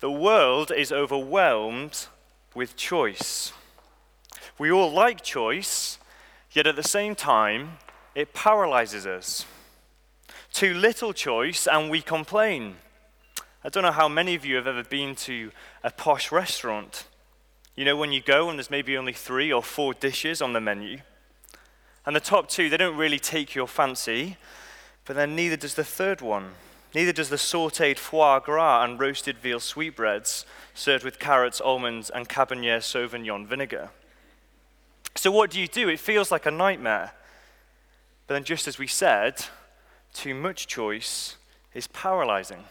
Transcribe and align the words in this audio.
The 0.00 0.10
world 0.10 0.72
is 0.74 0.92
overwhelmed 0.92 2.06
with 2.54 2.74
choice. 2.74 3.52
We 4.58 4.72
all 4.72 4.90
like 4.90 5.22
choice, 5.22 5.98
yet 6.52 6.66
at 6.66 6.76
the 6.76 6.82
same 6.82 7.14
time, 7.14 7.76
it 8.14 8.32
paralyzes 8.32 9.06
us. 9.06 9.44
Too 10.54 10.72
little 10.72 11.12
choice, 11.12 11.66
and 11.66 11.90
we 11.90 12.00
complain. 12.00 12.76
I 13.62 13.68
don't 13.68 13.82
know 13.82 13.92
how 13.92 14.08
many 14.08 14.34
of 14.34 14.46
you 14.46 14.56
have 14.56 14.66
ever 14.66 14.82
been 14.82 15.14
to 15.16 15.52
a 15.84 15.90
posh 15.90 16.32
restaurant. 16.32 17.04
You 17.76 17.84
know, 17.84 17.96
when 17.96 18.10
you 18.10 18.22
go 18.22 18.48
and 18.48 18.58
there's 18.58 18.70
maybe 18.70 18.96
only 18.96 19.12
three 19.12 19.52
or 19.52 19.62
four 19.62 19.92
dishes 19.92 20.40
on 20.40 20.54
the 20.54 20.60
menu, 20.62 21.00
and 22.06 22.16
the 22.16 22.20
top 22.20 22.48
two, 22.48 22.70
they 22.70 22.78
don't 22.78 22.96
really 22.96 23.18
take 23.18 23.54
your 23.54 23.68
fancy, 23.68 24.38
but 25.04 25.14
then 25.14 25.36
neither 25.36 25.56
does 25.56 25.74
the 25.74 25.84
third 25.84 26.22
one. 26.22 26.52
Neither 26.94 27.12
does 27.12 27.28
the 27.28 27.36
sauteed 27.36 27.98
foie 27.98 28.40
gras 28.40 28.84
and 28.84 28.98
roasted 28.98 29.38
veal 29.38 29.60
sweetbreads 29.60 30.44
served 30.74 31.04
with 31.04 31.18
carrots, 31.18 31.60
almonds, 31.60 32.10
and 32.10 32.28
Cabernet 32.28 32.82
Sauvignon 32.82 33.46
vinegar. 33.46 33.90
So, 35.14 35.30
what 35.30 35.50
do 35.50 35.60
you 35.60 35.68
do? 35.68 35.88
It 35.88 36.00
feels 36.00 36.30
like 36.30 36.46
a 36.46 36.50
nightmare. 36.50 37.12
But 38.26 38.34
then, 38.34 38.44
just 38.44 38.66
as 38.66 38.78
we 38.78 38.86
said, 38.86 39.44
too 40.12 40.34
much 40.34 40.66
choice 40.66 41.36
is 41.74 41.86
paralyzing. 41.86 42.64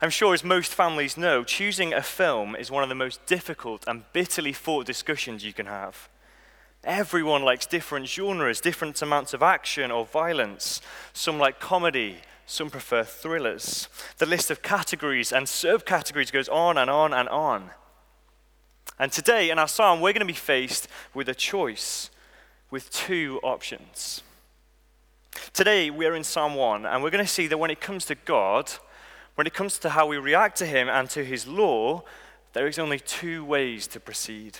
I'm 0.00 0.10
sure, 0.10 0.34
as 0.34 0.44
most 0.44 0.74
families 0.74 1.16
know, 1.16 1.44
choosing 1.44 1.94
a 1.94 2.02
film 2.02 2.56
is 2.56 2.70
one 2.70 2.82
of 2.82 2.88
the 2.88 2.94
most 2.94 3.24
difficult 3.26 3.84
and 3.86 4.04
bitterly 4.12 4.52
fought 4.52 4.86
discussions 4.86 5.44
you 5.44 5.52
can 5.52 5.66
have. 5.66 6.08
Everyone 6.82 7.42
likes 7.42 7.64
different 7.64 8.06
genres, 8.06 8.60
different 8.60 9.00
amounts 9.00 9.32
of 9.32 9.42
action 9.42 9.90
or 9.90 10.04
violence. 10.04 10.82
Some 11.14 11.38
like 11.38 11.60
comedy, 11.60 12.18
some 12.46 12.70
prefer 12.70 13.04
thrillers. 13.04 13.88
The 14.18 14.26
list 14.26 14.50
of 14.50 14.62
categories 14.62 15.32
and 15.32 15.46
subcategories 15.46 16.32
goes 16.32 16.48
on 16.48 16.78
and 16.78 16.90
on 16.90 17.12
and 17.12 17.28
on. 17.28 17.70
And 18.98 19.10
today 19.10 19.50
in 19.50 19.58
our 19.58 19.68
psalm, 19.68 20.00
we're 20.00 20.12
going 20.12 20.20
to 20.20 20.26
be 20.26 20.32
faced 20.32 20.88
with 21.14 21.28
a 21.28 21.34
choice, 21.34 22.10
with 22.70 22.90
two 22.90 23.40
options. 23.42 24.22
Today, 25.52 25.90
we're 25.90 26.14
in 26.14 26.24
Psalm 26.24 26.54
1, 26.54 26.86
and 26.86 27.02
we're 27.02 27.10
going 27.10 27.24
to 27.24 27.30
see 27.30 27.46
that 27.48 27.58
when 27.58 27.70
it 27.70 27.80
comes 27.80 28.04
to 28.06 28.14
God, 28.14 28.70
when 29.34 29.46
it 29.46 29.54
comes 29.54 29.78
to 29.78 29.90
how 29.90 30.06
we 30.06 30.16
react 30.16 30.56
to 30.58 30.66
Him 30.66 30.88
and 30.88 31.10
to 31.10 31.24
His 31.24 31.46
law, 31.46 32.04
there 32.52 32.68
is 32.68 32.78
only 32.78 33.00
two 33.00 33.44
ways 33.44 33.88
to 33.88 34.00
proceed. 34.00 34.58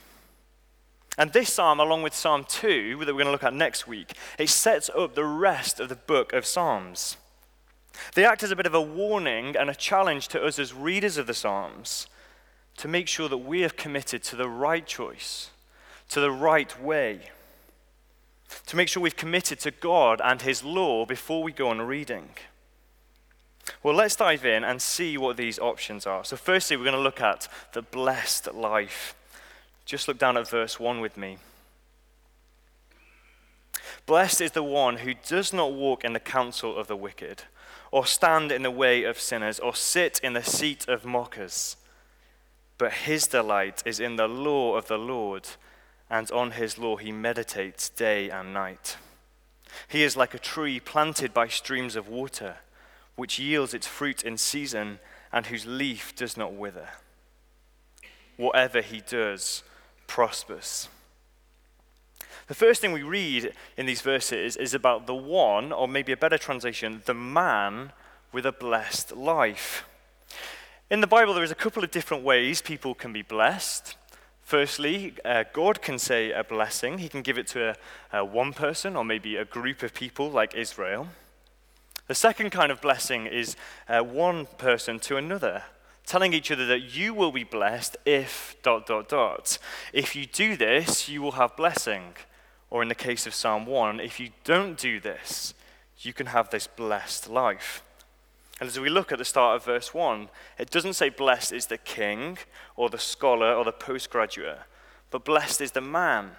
And 1.17 1.33
this 1.33 1.53
psalm, 1.53 1.78
along 1.78 2.03
with 2.03 2.14
Psalm 2.14 2.45
2, 2.48 3.05
that 3.05 3.06
we're 3.06 3.12
going 3.12 3.27
to 3.27 3.30
look 3.30 3.45
at 3.45 3.55
next 3.55 3.86
week, 3.86 4.14
it 4.36 4.48
sets 4.48 4.91
up 4.97 5.14
the 5.14 5.25
rest 5.25 5.78
of 5.78 5.89
the 5.89 5.95
book 5.95 6.33
of 6.33 6.45
Psalms. 6.45 7.17
They 8.14 8.25
act 8.25 8.42
as 8.42 8.50
a 8.50 8.56
bit 8.56 8.67
of 8.67 8.75
a 8.75 8.81
warning 8.81 9.56
and 9.56 9.70
a 9.70 9.75
challenge 9.75 10.28
to 10.28 10.42
us 10.42 10.59
as 10.59 10.75
readers 10.75 11.17
of 11.17 11.27
the 11.27 11.34
Psalms 11.34 12.06
to 12.77 12.89
make 12.89 13.09
sure 13.09 13.28
that 13.28 13.39
we 13.39 13.61
have 13.61 13.77
committed 13.77 14.23
to 14.25 14.36
the 14.36 14.48
right 14.48 14.86
choice, 14.86 15.51
to 16.09 16.20
the 16.20 16.31
right 16.31 16.81
way, 16.83 17.31
to 18.67 18.77
make 18.77 18.89
sure 18.89 19.03
we've 19.03 19.17
committed 19.17 19.61
to 19.61 19.70
God 19.70 20.20
and 20.23 20.42
His 20.42 20.64
law 20.64 21.06
before 21.06 21.42
we 21.42 21.53
go 21.53 21.69
on 21.69 21.83
reading. 21.83 22.31
Well, 23.83 23.95
let's 23.95 24.17
dive 24.17 24.45
in 24.45 24.64
and 24.64 24.81
see 24.81 25.17
what 25.17 25.36
these 25.36 25.58
options 25.58 26.06
are. 26.06 26.25
So, 26.25 26.36
firstly, 26.36 26.77
we're 26.77 26.84
going 26.84 26.97
to 26.97 27.01
look 27.01 27.20
at 27.20 27.48
the 27.73 27.83
blessed 27.83 28.53
life. 28.55 29.14
Just 29.84 30.08
look 30.08 30.19
down 30.19 30.36
at 30.36 30.48
verse 30.48 30.79
1 30.79 31.01
with 31.01 31.17
me. 31.17 31.39
Blessed 34.06 34.41
is 34.42 34.53
the 34.53 34.62
one 34.62 34.98
who 34.98 35.14
does 35.27 35.53
not 35.53 35.73
walk 35.73 36.05
in 36.05 36.12
the 36.12 36.20
counsel 36.20 36.77
of 36.77 36.89
the 36.89 36.97
wicked, 36.97 37.45
or 37.95 38.05
stand 38.05 38.50
in 38.50 38.64
the 38.64 38.73
way 38.73 39.05
of 39.05 39.20
sinners, 39.20 39.61
or 39.61 39.73
sit 39.73 40.19
in 40.20 40.33
the 40.33 40.42
seat 40.42 40.89
of 40.89 41.05
mockers. 41.05 41.77
But 42.77 42.92
his 42.92 43.28
delight 43.28 43.84
is 43.86 44.01
in 44.01 44.17
the 44.17 44.27
law 44.27 44.75
of 44.75 44.89
the 44.89 44.98
Lord, 44.98 45.51
and 46.11 46.28
on 46.33 46.51
his 46.51 46.77
law 46.77 46.97
he 46.97 47.12
meditates 47.12 47.89
day 47.89 48.31
and 48.31 48.53
night. 48.53 48.96
He 49.86 50.02
is 50.02 50.17
like 50.17 50.35
a 50.35 50.41
tree 50.41 50.80
planted 50.80 51.33
by 51.33 51.46
streams 51.46 51.95
of 51.95 52.08
water, 52.08 52.57
which 53.14 53.39
yields 53.39 53.73
its 53.73 53.86
fruit 53.86 54.24
in 54.24 54.39
season, 54.39 54.98
and 55.33 55.47
whose 55.47 55.64
leaf 55.64 56.17
does 56.17 56.36
not 56.36 56.52
wither. 56.52 56.89
Whatever 58.36 58.80
he 58.80 59.02
does, 59.02 59.63
prospers. 60.08 60.89
The 62.46 62.55
first 62.55 62.80
thing 62.80 62.92
we 62.92 63.02
read 63.02 63.52
in 63.77 63.86
these 63.86 64.02
verses 64.02 64.56
is 64.56 64.74
about 64.74 65.06
the 65.06 65.14
one, 65.14 65.72
or 65.72 65.88
maybe 65.88 66.12
a 66.12 66.16
better 66.16 66.38
translation, 66.38 67.02
the 67.06 67.14
man 67.14 67.92
with 68.32 68.44
a 68.44 68.52
blessed 68.52 69.16
life. 69.16 69.84
In 70.90 71.00
the 71.00 71.06
Bible, 71.06 71.32
there 71.32 71.44
is 71.44 71.50
a 71.50 71.56
couple 71.56 71.82
of 71.82 71.90
different 71.90 72.22
ways 72.22 72.60
people 72.60 72.94
can 72.94 73.12
be 73.12 73.22
blessed. 73.22 73.96
Firstly, 74.42 75.14
uh, 75.24 75.44
God 75.55 75.80
can 75.80 75.98
say 75.98 76.32
a 76.32 76.44
blessing. 76.44 76.98
He 76.98 77.08
can 77.08 77.22
give 77.22 77.38
it 77.38 77.46
to 77.48 77.70
a, 77.70 78.18
a 78.18 78.24
one 78.24 78.52
person 78.52 78.94
or 78.94 79.05
maybe 79.05 79.36
a 79.36 79.46
group 79.46 79.82
of 79.82 79.94
people 79.94 80.30
like 80.30 80.55
Israel. 80.55 81.08
The 82.08 82.14
second 82.14 82.50
kind 82.50 82.70
of 82.70 82.82
blessing 82.82 83.26
is 83.26 83.56
uh, 83.88 84.02
one 84.02 84.44
person 84.58 84.98
to 85.00 85.16
another 85.16 85.62
telling 86.06 86.32
each 86.34 86.50
other 86.50 86.66
that 86.66 86.94
you 86.94 87.14
will 87.14 87.32
be 87.32 87.44
blessed 87.44 87.96
if 88.05 88.56
dot 88.62 88.86
dot 88.86 89.08
dot. 89.08 89.58
If 89.92 90.14
you 90.14 90.26
do 90.26 90.56
this, 90.56 91.08
you 91.08 91.22
will 91.22 91.32
have 91.32 91.56
blessing. 91.56 92.14
Or 92.74 92.83
in 92.83 92.89
the 92.89 92.96
case 92.96 93.24
of 93.24 93.35
Psalm 93.36 93.67
1, 93.67 94.01
if 94.01 94.18
you 94.18 94.30
don't 94.42 94.77
do 94.77 94.98
this, 94.98 95.55
you 96.01 96.12
can 96.12 96.27
have 96.27 96.51
this 96.51 96.67
blessed 96.67 97.30
life. 97.30 97.85
And 98.58 98.68
as 98.68 98.80
we 98.80 98.89
look 98.89 99.12
at 99.12 99.18
the 99.18 99.24
start 99.24 99.55
of 99.55 99.64
verse 99.64 99.95
1, 99.95 100.29
it 100.58 100.70
doesn't 100.70 100.95
say 100.95 101.08
blessed 101.08 101.52
is 101.52 101.67
the 101.67 101.79
king 101.79 102.36
or 102.74 102.90
the 102.90 102.98
scholar 102.98 103.55
or 103.55 103.64
the 103.64 103.70
postgraduate, 103.70 104.58
but 105.12 105.24
blessed 105.24 105.61
is 105.61 105.70
the 105.70 105.80
man. 105.80 106.33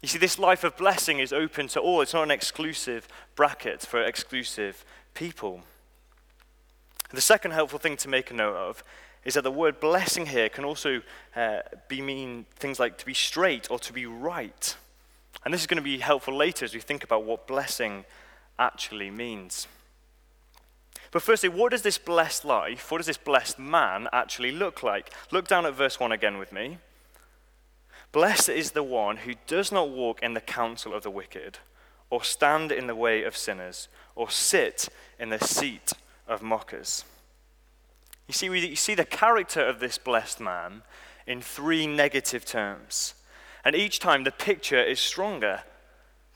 You 0.00 0.08
see, 0.08 0.16
this 0.16 0.38
life 0.38 0.64
of 0.64 0.78
blessing 0.78 1.18
is 1.18 1.30
open 1.30 1.68
to 1.68 1.80
all. 1.80 2.00
It's 2.00 2.14
not 2.14 2.22
an 2.22 2.30
exclusive 2.30 3.06
bracket 3.34 3.82
for 3.82 4.02
exclusive 4.02 4.82
people. 5.12 5.60
The 7.12 7.20
second 7.20 7.50
helpful 7.50 7.78
thing 7.78 7.98
to 7.98 8.08
make 8.08 8.30
a 8.30 8.34
note 8.34 8.56
of 8.56 8.82
is 9.26 9.34
that 9.34 9.44
the 9.44 9.50
word 9.50 9.78
blessing 9.78 10.24
here 10.24 10.48
can 10.48 10.64
also 10.64 11.02
uh, 11.36 11.58
be 11.86 12.00
mean 12.00 12.46
things 12.54 12.80
like 12.80 12.96
to 12.96 13.04
be 13.04 13.12
straight 13.12 13.70
or 13.70 13.78
to 13.80 13.92
be 13.92 14.06
right. 14.06 14.74
And 15.46 15.54
this 15.54 15.60
is 15.60 15.68
going 15.68 15.76
to 15.76 15.82
be 15.82 15.98
helpful 15.98 16.34
later 16.34 16.64
as 16.64 16.74
we 16.74 16.80
think 16.80 17.04
about 17.04 17.22
what 17.22 17.46
blessing 17.46 18.04
actually 18.58 19.12
means. 19.12 19.68
But 21.12 21.22
firstly, 21.22 21.48
what 21.48 21.70
does 21.70 21.82
this 21.82 21.98
blessed 21.98 22.44
life, 22.44 22.90
what 22.90 22.98
does 22.98 23.06
this 23.06 23.16
blessed 23.16 23.56
man 23.56 24.08
actually 24.12 24.50
look 24.50 24.82
like? 24.82 25.12
Look 25.30 25.46
down 25.46 25.64
at 25.64 25.74
verse 25.74 26.00
1 26.00 26.10
again 26.10 26.38
with 26.38 26.52
me. 26.52 26.78
Blessed 28.10 28.48
is 28.48 28.72
the 28.72 28.82
one 28.82 29.18
who 29.18 29.34
does 29.46 29.70
not 29.70 29.88
walk 29.88 30.20
in 30.20 30.34
the 30.34 30.40
counsel 30.40 30.92
of 30.92 31.04
the 31.04 31.12
wicked, 31.12 31.60
or 32.10 32.24
stand 32.24 32.72
in 32.72 32.88
the 32.88 32.96
way 32.96 33.22
of 33.22 33.36
sinners, 33.36 33.86
or 34.16 34.28
sit 34.28 34.88
in 35.16 35.28
the 35.28 35.38
seat 35.38 35.92
of 36.26 36.42
mockers. 36.42 37.04
You 38.26 38.34
see, 38.34 38.46
you 38.46 38.74
see 38.74 38.96
the 38.96 39.04
character 39.04 39.64
of 39.64 39.78
this 39.78 39.96
blessed 39.96 40.40
man 40.40 40.82
in 41.24 41.40
three 41.40 41.86
negative 41.86 42.44
terms. 42.44 43.14
And 43.66 43.74
each 43.74 43.98
time 43.98 44.22
the 44.22 44.30
picture 44.30 44.80
is 44.80 45.00
stronger. 45.00 45.64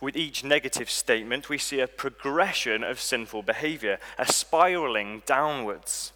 With 0.01 0.17
each 0.17 0.43
negative 0.43 0.91
statement, 0.91 1.49
we 1.49 1.59
see 1.59 1.79
a 1.79 1.87
progression 1.87 2.83
of 2.83 3.01
sinful 3.01 3.43
behavior, 3.45 3.99
a 4.19 4.31
spiraling 4.31 5.23
downwards. 5.27 6.13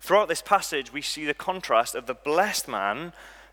Throughout 0.00 0.28
this 0.28 0.42
passage, 0.42 0.92
we 0.92 1.02
see 1.02 1.24
the 1.24 1.34
contrast 1.34 1.94
of 1.94 2.06
the 2.06 2.14
blessed 2.14 2.66
man 2.66 3.12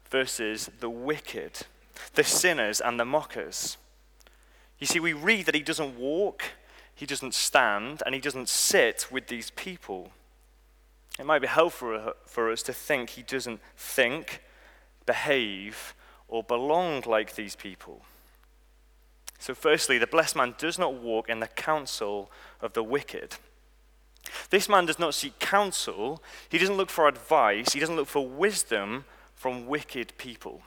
versus 0.10 0.72
the 0.80 0.90
wicked, 0.90 1.68
the 2.16 2.24
sinners 2.24 2.82
and 2.82 3.00
the 3.00 3.06
mockers. 3.06 3.78
You 4.80 4.88
see, 4.88 5.00
we 5.00 5.14
read 5.14 5.46
that 5.46 5.56
he 5.56 5.62
doesn't 5.62 6.00
walk 6.00 6.44
he 7.00 7.06
doesn't 7.06 7.34
stand 7.34 8.04
and 8.06 8.14
he 8.14 8.20
doesn't 8.20 8.50
sit 8.50 9.08
with 9.10 9.28
these 9.28 9.52
people. 9.52 10.12
It 11.18 11.26
might 11.26 11.40
be 11.40 11.48
helpful 11.48 12.12
for 12.26 12.52
us 12.52 12.62
to 12.64 12.74
think 12.74 13.12
he 13.12 13.22
doesn't 13.22 13.62
think, 13.78 14.42
behave, 15.06 15.94
or 16.30 16.44
belong 16.44 17.04
like 17.06 17.36
these 17.36 17.56
people. 17.56 18.02
So, 19.40 19.56
firstly, 19.56 19.98
the 19.98 20.08
blessed 20.08 20.36
man 20.36 20.56
does 20.58 20.78
not 20.78 20.96
walk 20.96 21.30
in 21.30 21.40
the 21.40 21.48
counsel 21.48 22.30
of 22.62 22.74
the 22.74 22.84
wicked. 22.84 23.36
This 24.50 24.68
man 24.68 24.86
does 24.86 25.00
not 25.00 25.14
seek 25.14 25.40
counsel, 25.40 26.22
he 26.50 26.58
doesn't 26.58 26.78
look 26.78 26.90
for 26.90 27.08
advice, 27.08 27.74
he 27.74 27.80
doesn't 27.80 27.96
look 27.96 28.08
for 28.08 28.28
wisdom 28.28 29.06
from 29.34 29.66
wicked 29.66 30.18
people. 30.18 30.62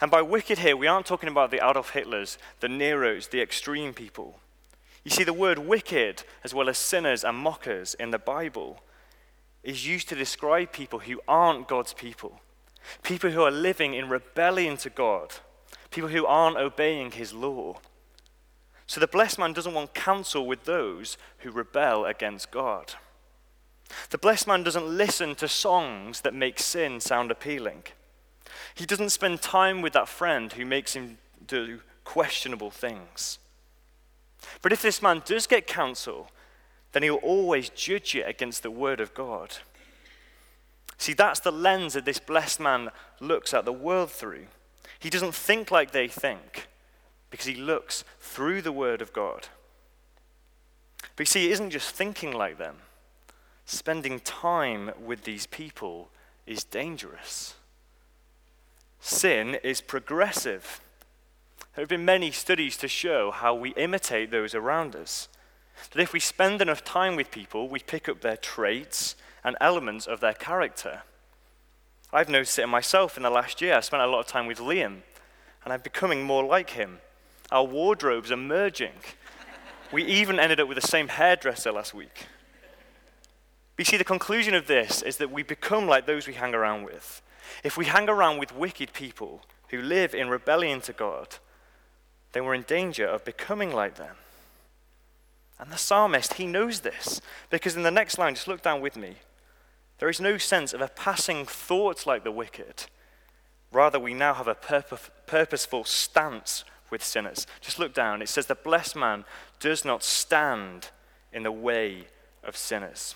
And 0.00 0.10
by 0.10 0.20
wicked 0.20 0.58
here, 0.58 0.76
we 0.76 0.88
aren't 0.88 1.06
talking 1.06 1.28
about 1.28 1.50
the 1.50 1.64
Adolf 1.64 1.92
Hitlers, 1.92 2.38
the 2.58 2.68
Neros, 2.68 3.28
the 3.28 3.40
extreme 3.40 3.94
people. 3.94 4.40
You 5.04 5.12
see, 5.12 5.22
the 5.22 5.32
word 5.32 5.60
wicked, 5.60 6.24
as 6.42 6.52
well 6.52 6.68
as 6.68 6.78
sinners 6.78 7.22
and 7.22 7.38
mockers 7.38 7.94
in 7.94 8.10
the 8.10 8.18
Bible, 8.18 8.82
is 9.62 9.86
used 9.86 10.08
to 10.08 10.16
describe 10.16 10.72
people 10.72 10.98
who 11.00 11.20
aren't 11.28 11.68
God's 11.68 11.92
people, 11.92 12.40
people 13.02 13.30
who 13.30 13.42
are 13.42 13.50
living 13.50 13.94
in 13.94 14.08
rebellion 14.08 14.76
to 14.78 14.90
God, 14.90 15.34
people 15.90 16.10
who 16.10 16.26
aren't 16.26 16.56
obeying 16.56 17.12
his 17.12 17.32
law. 17.32 17.78
So 18.86 19.00
the 19.00 19.06
blessed 19.06 19.38
man 19.38 19.52
doesn't 19.52 19.74
want 19.74 19.94
counsel 19.94 20.46
with 20.46 20.64
those 20.64 21.18
who 21.38 21.50
rebel 21.50 22.04
against 22.04 22.50
God. 22.50 22.94
The 24.10 24.18
blessed 24.18 24.46
man 24.46 24.62
doesn't 24.62 24.86
listen 24.86 25.34
to 25.36 25.48
songs 25.48 26.20
that 26.22 26.34
make 26.34 26.58
sin 26.58 27.00
sound 27.00 27.30
appealing. 27.30 27.84
He 28.74 28.86
doesn't 28.86 29.10
spend 29.10 29.42
time 29.42 29.82
with 29.82 29.92
that 29.92 30.08
friend 30.08 30.52
who 30.52 30.64
makes 30.64 30.94
him 30.94 31.18
do 31.46 31.80
questionable 32.04 32.70
things. 32.70 33.38
But 34.62 34.72
if 34.72 34.82
this 34.82 35.02
man 35.02 35.22
does 35.24 35.46
get 35.46 35.66
counsel, 35.66 36.30
then 36.92 37.02
he'll 37.02 37.16
always 37.16 37.68
judge 37.70 38.14
it 38.14 38.28
against 38.28 38.62
the 38.62 38.70
word 38.70 39.00
of 39.00 39.14
God. 39.14 39.56
See, 40.98 41.12
that's 41.12 41.40
the 41.40 41.52
lens 41.52 41.94
that 41.94 42.04
this 42.04 42.18
blessed 42.18 42.60
man 42.60 42.90
looks 43.20 43.52
at 43.52 43.64
the 43.64 43.72
world 43.72 44.10
through. 44.10 44.46
He 44.98 45.10
doesn't 45.10 45.34
think 45.34 45.70
like 45.70 45.90
they 45.90 46.08
think 46.08 46.68
because 47.30 47.46
he 47.46 47.54
looks 47.54 48.04
through 48.18 48.62
the 48.62 48.72
word 48.72 49.02
of 49.02 49.12
God. 49.12 49.48
But 51.14 51.22
you 51.22 51.26
see, 51.26 51.46
he 51.46 51.52
isn't 51.52 51.70
just 51.70 51.94
thinking 51.94 52.32
like 52.32 52.58
them, 52.58 52.76
spending 53.64 54.20
time 54.20 54.90
with 55.04 55.24
these 55.24 55.46
people 55.46 56.08
is 56.46 56.64
dangerous. 56.64 57.54
Sin 59.00 59.58
is 59.62 59.80
progressive. 59.80 60.80
There 61.74 61.82
have 61.82 61.88
been 61.88 62.04
many 62.04 62.30
studies 62.30 62.76
to 62.78 62.88
show 62.88 63.30
how 63.30 63.54
we 63.54 63.70
imitate 63.70 64.30
those 64.30 64.54
around 64.54 64.96
us. 64.96 65.28
That 65.92 66.02
if 66.02 66.12
we 66.12 66.20
spend 66.20 66.62
enough 66.62 66.84
time 66.84 67.16
with 67.16 67.30
people, 67.30 67.68
we 67.68 67.80
pick 67.80 68.08
up 68.08 68.20
their 68.20 68.36
traits 68.36 69.14
and 69.46 69.56
elements 69.60 70.08
of 70.08 70.18
their 70.18 70.34
character. 70.34 71.02
I've 72.12 72.28
noticed 72.28 72.58
it 72.58 72.62
in 72.62 72.68
myself 72.68 73.16
in 73.16 73.22
the 73.22 73.30
last 73.30 73.62
year. 73.62 73.76
I 73.76 73.80
spent 73.80 74.02
a 74.02 74.06
lot 74.08 74.18
of 74.18 74.26
time 74.26 74.48
with 74.48 74.58
Liam, 74.58 75.02
and 75.64 75.72
I'm 75.72 75.80
becoming 75.80 76.24
more 76.24 76.44
like 76.44 76.70
him. 76.70 76.98
Our 77.52 77.64
wardrobes 77.64 78.32
are 78.32 78.36
merging. 78.36 78.94
we 79.92 80.04
even 80.04 80.40
ended 80.40 80.58
up 80.58 80.66
with 80.66 80.80
the 80.80 80.86
same 80.86 81.06
hairdresser 81.06 81.70
last 81.70 81.94
week. 81.94 82.26
But 83.76 83.78
you 83.78 83.84
see, 83.84 83.96
the 83.96 84.04
conclusion 84.04 84.52
of 84.54 84.66
this 84.66 85.00
is 85.00 85.18
that 85.18 85.30
we 85.30 85.44
become 85.44 85.86
like 85.86 86.06
those 86.06 86.26
we 86.26 86.34
hang 86.34 86.54
around 86.54 86.82
with. 86.82 87.22
If 87.62 87.76
we 87.76 87.84
hang 87.84 88.08
around 88.08 88.38
with 88.38 88.56
wicked 88.56 88.92
people 88.92 89.42
who 89.68 89.80
live 89.80 90.12
in 90.12 90.28
rebellion 90.28 90.80
to 90.82 90.92
God, 90.92 91.36
then 92.32 92.44
we're 92.44 92.54
in 92.54 92.62
danger 92.62 93.06
of 93.06 93.24
becoming 93.24 93.72
like 93.72 93.94
them. 93.94 94.16
And 95.60 95.70
the 95.70 95.78
psalmist, 95.78 96.34
he 96.34 96.48
knows 96.48 96.80
this 96.80 97.20
because 97.48 97.76
in 97.76 97.84
the 97.84 97.92
next 97.92 98.18
line, 98.18 98.34
just 98.34 98.48
look 98.48 98.62
down 98.62 98.80
with 98.80 98.96
me. 98.96 99.16
There 99.98 100.08
is 100.08 100.20
no 100.20 100.38
sense 100.38 100.72
of 100.72 100.80
a 100.80 100.88
passing 100.88 101.46
thought 101.46 102.06
like 102.06 102.24
the 102.24 102.30
wicked. 102.30 102.86
Rather, 103.72 103.98
we 103.98 104.14
now 104.14 104.34
have 104.34 104.48
a 104.48 104.54
purposeful 104.54 105.84
stance 105.84 106.64
with 106.90 107.02
sinners. 107.02 107.46
Just 107.60 107.78
look 107.78 107.94
down. 107.94 108.22
It 108.22 108.28
says, 108.28 108.46
The 108.46 108.54
blessed 108.54 108.96
man 108.96 109.24
does 109.60 109.84
not 109.84 110.02
stand 110.02 110.90
in 111.32 111.42
the 111.42 111.52
way 111.52 112.06
of 112.44 112.56
sinners. 112.56 113.14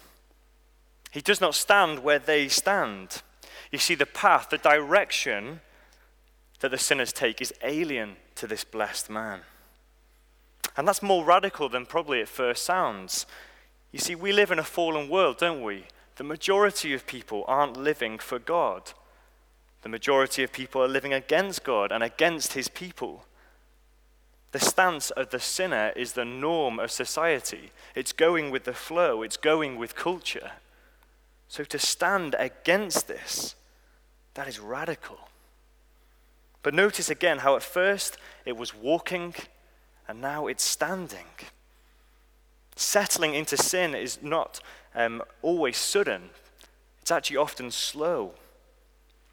He 1.11 1.21
does 1.21 1.41
not 1.41 1.55
stand 1.55 2.01
where 2.01 2.19
they 2.19 2.49
stand. 2.49 3.23
You 3.71 3.79
see, 3.79 3.95
the 3.95 4.07
path, 4.07 4.51
the 4.51 4.59
direction 4.59 5.61
that 6.61 6.71
the 6.71 6.79
sinners 6.79 7.13
take 7.13 7.41
is 7.41 7.55
alien 7.63 8.17
to 8.37 8.47
this 8.47 8.65
blessed 8.65 9.11
man. 9.11 9.41
And 10.77 10.87
that's 10.87 11.03
more 11.03 11.25
radical 11.25 11.69
than 11.69 11.87
probably 11.87 12.21
it 12.21 12.29
first 12.29 12.65
sounds. 12.65 13.27
You 13.93 13.99
see, 13.99 14.15
we 14.15 14.33
live 14.33 14.51
in 14.51 14.59
a 14.59 14.65
fallen 14.65 15.09
world, 15.09 15.39
don't 15.39 15.63
we? 15.63 15.85
The 16.21 16.25
majority 16.25 16.93
of 16.93 17.07
people 17.07 17.47
aren't 17.49 17.79
living 17.79 18.19
for 18.19 18.39
God. 18.39 18.93
The 19.81 19.89
majority 19.89 20.43
of 20.43 20.53
people 20.53 20.83
are 20.83 20.87
living 20.87 21.15
against 21.15 21.65
God 21.65 21.91
and 21.91 22.03
against 22.05 22.53
his 22.53 22.69
people. 22.69 23.25
The 24.53 24.61
stance 24.61 25.09
of 25.09 25.31
the 25.31 25.41
sinner 25.41 25.95
is 25.97 26.13
the 26.13 26.27
norm 26.27 26.79
of 26.79 26.91
society. 26.91 27.73
It's 27.95 28.13
going 28.13 28.51
with 28.51 28.65
the 28.65 28.75
flow, 28.75 29.23
it's 29.23 29.39
going 29.39 29.79
with 29.79 29.95
culture. 29.95 30.51
So 31.49 31.65
to 31.65 31.79
stand 31.79 32.37
against 32.39 33.09
this, 33.09 33.55
that 34.35 34.47
is 34.47 34.61
radical. 34.61 35.31
But 36.63 36.75
notice 36.75 37.09
again 37.09 37.39
how 37.39 37.57
at 37.57 37.63
first 37.63 38.19
it 38.45 38.59
was 38.59 38.75
walking 38.75 39.35
and 40.07 40.21
now 40.21 40.49
it's 40.49 40.65
standing. 40.65 41.29
Settling 42.81 43.35
into 43.35 43.59
sin 43.59 43.95
is 43.95 44.23
not 44.23 44.59
um, 44.95 45.23
always 45.43 45.77
sudden, 45.77 46.31
it's 47.03 47.11
actually 47.11 47.37
often 47.37 47.71
slow. 47.71 48.33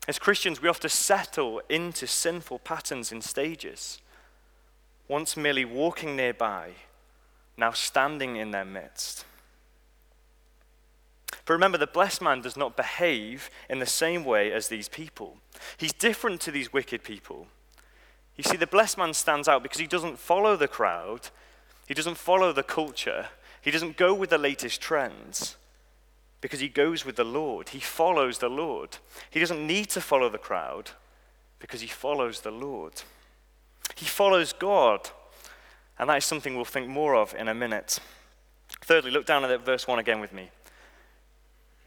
As 0.05 0.19
Christians, 0.19 0.61
we 0.61 0.67
often 0.67 0.89
settle 0.89 1.61
into 1.69 2.07
sinful 2.07 2.59
patterns 2.59 3.09
in 3.09 3.21
stages. 3.21 4.01
Once 5.07 5.37
merely 5.37 5.63
walking 5.63 6.17
nearby, 6.17 6.71
now 7.55 7.71
standing 7.71 8.35
in 8.35 8.51
their 8.51 8.65
midst. 8.65 9.23
But 11.45 11.53
remember, 11.53 11.77
the 11.77 11.87
blessed 11.87 12.21
man 12.21 12.41
does 12.41 12.57
not 12.57 12.75
behave 12.75 13.49
in 13.69 13.79
the 13.79 13.85
same 13.85 14.25
way 14.25 14.51
as 14.51 14.67
these 14.67 14.89
people. 14.89 15.37
He's 15.77 15.93
different 15.93 16.41
to 16.41 16.51
these 16.51 16.73
wicked 16.73 17.01
people. 17.01 17.47
You 18.35 18.43
see, 18.43 18.57
the 18.57 18.67
blessed 18.67 18.97
man 18.97 19.13
stands 19.13 19.47
out 19.47 19.63
because 19.63 19.79
he 19.79 19.87
doesn't 19.87 20.19
follow 20.19 20.57
the 20.57 20.67
crowd, 20.67 21.29
he 21.87 21.93
doesn't 21.93 22.17
follow 22.17 22.51
the 22.51 22.61
culture, 22.61 23.27
he 23.67 23.71
doesn't 23.71 23.97
go 23.97 24.13
with 24.13 24.29
the 24.29 24.37
latest 24.37 24.79
trends 24.79 25.57
because 26.39 26.61
he 26.61 26.69
goes 26.69 27.03
with 27.03 27.17
the 27.17 27.25
Lord. 27.25 27.67
He 27.67 27.81
follows 27.81 28.37
the 28.37 28.47
Lord. 28.47 28.95
He 29.29 29.41
doesn't 29.41 29.67
need 29.67 29.89
to 29.89 29.99
follow 29.99 30.29
the 30.29 30.37
crowd 30.37 30.91
because 31.59 31.81
he 31.81 31.87
follows 31.87 32.39
the 32.39 32.49
Lord. 32.49 32.93
He 33.93 34.05
follows 34.05 34.53
God, 34.53 35.09
and 35.99 36.09
that 36.09 36.19
is 36.19 36.23
something 36.23 36.55
we'll 36.55 36.63
think 36.63 36.87
more 36.87 37.13
of 37.13 37.35
in 37.35 37.49
a 37.49 37.53
minute. 37.53 37.99
Thirdly, 38.85 39.11
look 39.11 39.25
down 39.25 39.43
at 39.43 39.65
verse 39.65 39.85
1 39.85 39.99
again 39.99 40.21
with 40.21 40.31
me. 40.31 40.49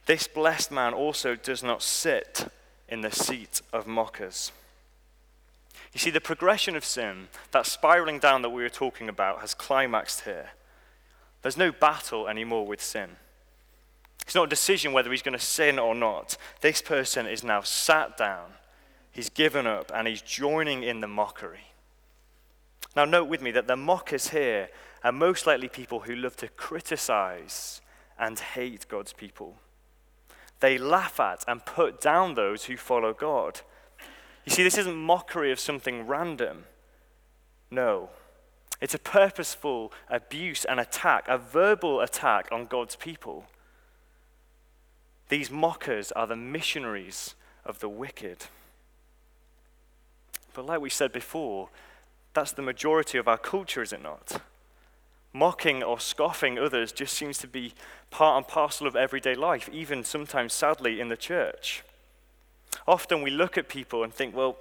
This 0.05 0.29
blessed 0.29 0.71
man 0.71 0.93
also 0.93 1.35
does 1.35 1.63
not 1.63 1.83
sit 1.83 2.47
in 2.91 3.01
the 3.01 3.11
seat 3.11 3.63
of 3.73 3.87
mockers. 3.87 4.53
You 5.95 5.99
see, 5.99 6.11
the 6.11 6.21
progression 6.21 6.77
of 6.77 6.85
sin, 6.85 7.29
that 7.53 7.65
spiraling 7.65 8.19
down 8.19 8.43
that 8.43 8.51
we 8.51 8.63
were 8.63 8.69
talking 8.69 9.09
about, 9.09 9.41
has 9.41 9.55
climaxed 9.55 10.25
here. 10.25 10.51
There's 11.43 11.57
no 11.57 11.73
battle 11.73 12.29
anymore 12.29 12.67
with 12.67 12.83
sin. 12.83 13.11
It's 14.23 14.35
not 14.35 14.45
a 14.45 14.51
decision 14.51 14.93
whether 14.93 15.11
he's 15.11 15.23
going 15.23 15.39
to 15.39 15.45
sin 15.45 15.79
or 15.79 15.95
not. 15.95 16.37
This 16.61 16.83
person 16.83 17.27
is 17.27 17.43
now 17.43 17.63
sat 17.63 18.17
down, 18.17 18.53
he's 19.11 19.31
given 19.31 19.67
up, 19.67 19.91
and 19.95 20.07
he's 20.07 20.23
joining 20.23 20.83
in 20.83 21.01
the 21.01 21.09
mockery. 21.09 21.73
Now, 22.95 23.05
note 23.05 23.29
with 23.29 23.41
me 23.41 23.51
that 23.53 23.67
the 23.67 23.77
mockers 23.77 24.29
here 24.29 24.69
are 25.03 25.13
most 25.13 25.47
likely 25.47 25.69
people 25.69 26.01
who 26.01 26.15
love 26.15 26.37
to 26.37 26.49
criticize 26.49 27.81
and 28.19 28.39
hate 28.39 28.87
God's 28.89 29.13
people. 29.13 29.57
They 30.61 30.77
laugh 30.77 31.19
at 31.19 31.45
and 31.49 31.65
put 31.65 32.01
down 32.01 32.35
those 32.35 32.65
who 32.65 32.77
follow 32.77 33.15
God. 33.15 33.61
You 34.45 34.53
see, 34.53 34.63
this 34.63 34.79
isn't 34.79 34.95
mockery 34.95 35.51
of 35.53 35.61
something 35.61 36.07
random. 36.07 36.65
No. 37.71 38.11
It's 38.81 38.95
a 38.95 38.99
purposeful 38.99 39.93
abuse 40.09 40.65
and 40.65 40.81
attack, 40.81 41.27
a 41.29 41.37
verbal 41.37 42.01
attack 42.01 42.49
on 42.51 42.67
God's 42.67 42.97
people. 42.97 43.45
These 45.29 45.51
mockers 45.51 46.11
are 46.13 46.27
the 46.27 46.37
missionaries 46.37 47.35
of 47.65 47.81
the 47.81 47.89
wicked. 47.89 48.47
But 50.55 50.67
like 50.67 50.81
we 50.81 50.91
said 50.91 51.13
before, 51.13 51.69
that's 52.33 52.53
the 52.53 52.63
majority 52.63 53.19
of 53.19 53.29
our 53.29 53.39
culture, 53.39 53.83
is 53.83 53.93
it 53.93 54.03
not? 54.03 54.41
Mocking 55.33 55.83
or 55.83 56.01
scoffing 56.01 56.59
others 56.59 56.91
just 56.91 57.15
seems 57.15 57.39
to 57.39 57.47
be 57.47 57.75
part 58.11 58.37
and 58.39 58.49
parcel 58.49 58.87
of 58.87 58.97
everyday 58.97 59.35
life, 59.35 59.69
even 59.73 60.03
sometimes 60.03 60.53
sadly 60.53 61.01
in 61.01 61.09
the 61.09 61.17
church. 61.17 61.85
Often 62.89 63.23
we 63.23 63.31
look 63.31 63.57
at 63.57 63.69
people 63.69 64.03
and 64.03 64.13
think, 64.13 64.35
well, 64.35 64.57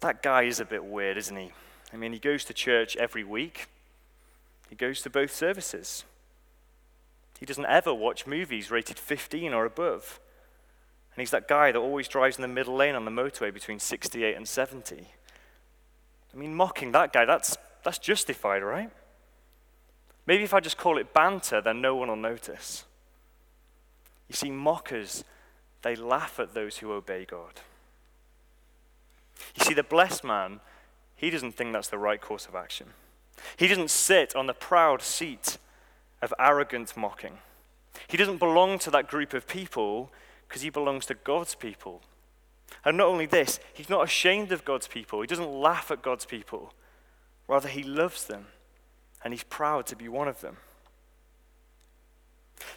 that 0.00 0.22
guy 0.22 0.42
is 0.42 0.58
a 0.58 0.64
bit 0.64 0.84
weird, 0.84 1.16
isn't 1.16 1.36
he? 1.36 1.52
I 1.92 1.96
mean, 1.96 2.12
he 2.12 2.18
goes 2.18 2.44
to 2.44 2.54
church 2.54 2.96
every 2.96 3.24
week, 3.24 3.66
he 4.68 4.76
goes 4.76 5.02
to 5.02 5.10
both 5.10 5.34
services. 5.34 6.04
He 7.38 7.46
doesn't 7.46 7.66
ever 7.66 7.92
watch 7.92 8.26
movies 8.26 8.70
rated 8.70 9.00
15 9.00 9.52
or 9.52 9.64
above. 9.64 10.20
And 11.14 11.20
he's 11.20 11.32
that 11.32 11.48
guy 11.48 11.72
that 11.72 11.78
always 11.78 12.06
drives 12.06 12.36
in 12.36 12.42
the 12.42 12.48
middle 12.48 12.76
lane 12.76 12.94
on 12.94 13.04
the 13.04 13.10
motorway 13.10 13.52
between 13.52 13.80
68 13.80 14.36
and 14.36 14.48
70. 14.48 15.08
I 16.32 16.36
mean, 16.36 16.54
mocking 16.54 16.92
that 16.92 17.12
guy, 17.12 17.24
that's, 17.24 17.58
that's 17.84 17.98
justified, 17.98 18.62
right? 18.62 18.90
Maybe 20.24 20.44
if 20.44 20.54
I 20.54 20.60
just 20.60 20.78
call 20.78 20.98
it 20.98 21.12
banter, 21.12 21.60
then 21.60 21.80
no 21.80 21.96
one 21.96 22.08
will 22.08 22.16
notice. 22.16 22.84
You 24.28 24.36
see, 24.36 24.50
mockers 24.52 25.24
they 25.82 25.96
laugh 25.96 26.38
at 26.38 26.54
those 26.54 26.78
who 26.78 26.92
obey 26.92 27.24
God. 27.24 27.60
You 29.56 29.64
see, 29.64 29.74
the 29.74 29.82
blessed 29.82 30.24
man, 30.24 30.60
he 31.22 31.30
doesn't 31.30 31.52
think 31.52 31.72
that's 31.72 31.88
the 31.88 31.98
right 31.98 32.20
course 32.20 32.46
of 32.46 32.56
action. 32.56 32.88
He 33.56 33.68
doesn't 33.68 33.90
sit 33.90 34.34
on 34.34 34.48
the 34.48 34.52
proud 34.52 35.02
seat 35.02 35.56
of 36.20 36.34
arrogant 36.36 36.96
mocking. 36.96 37.38
He 38.08 38.16
doesn't 38.16 38.38
belong 38.38 38.80
to 38.80 38.90
that 38.90 39.06
group 39.06 39.32
of 39.32 39.46
people 39.46 40.10
because 40.48 40.62
he 40.62 40.68
belongs 40.68 41.06
to 41.06 41.14
God's 41.14 41.54
people. 41.54 42.02
And 42.84 42.96
not 42.96 43.06
only 43.06 43.26
this, 43.26 43.60
he's 43.72 43.88
not 43.88 44.02
ashamed 44.02 44.50
of 44.50 44.64
God's 44.64 44.88
people. 44.88 45.20
He 45.20 45.28
doesn't 45.28 45.48
laugh 45.48 45.92
at 45.92 46.02
God's 46.02 46.26
people. 46.26 46.74
Rather, 47.46 47.68
he 47.68 47.84
loves 47.84 48.24
them 48.24 48.46
and 49.22 49.32
he's 49.32 49.44
proud 49.44 49.86
to 49.86 49.96
be 49.96 50.08
one 50.08 50.26
of 50.26 50.40
them. 50.40 50.56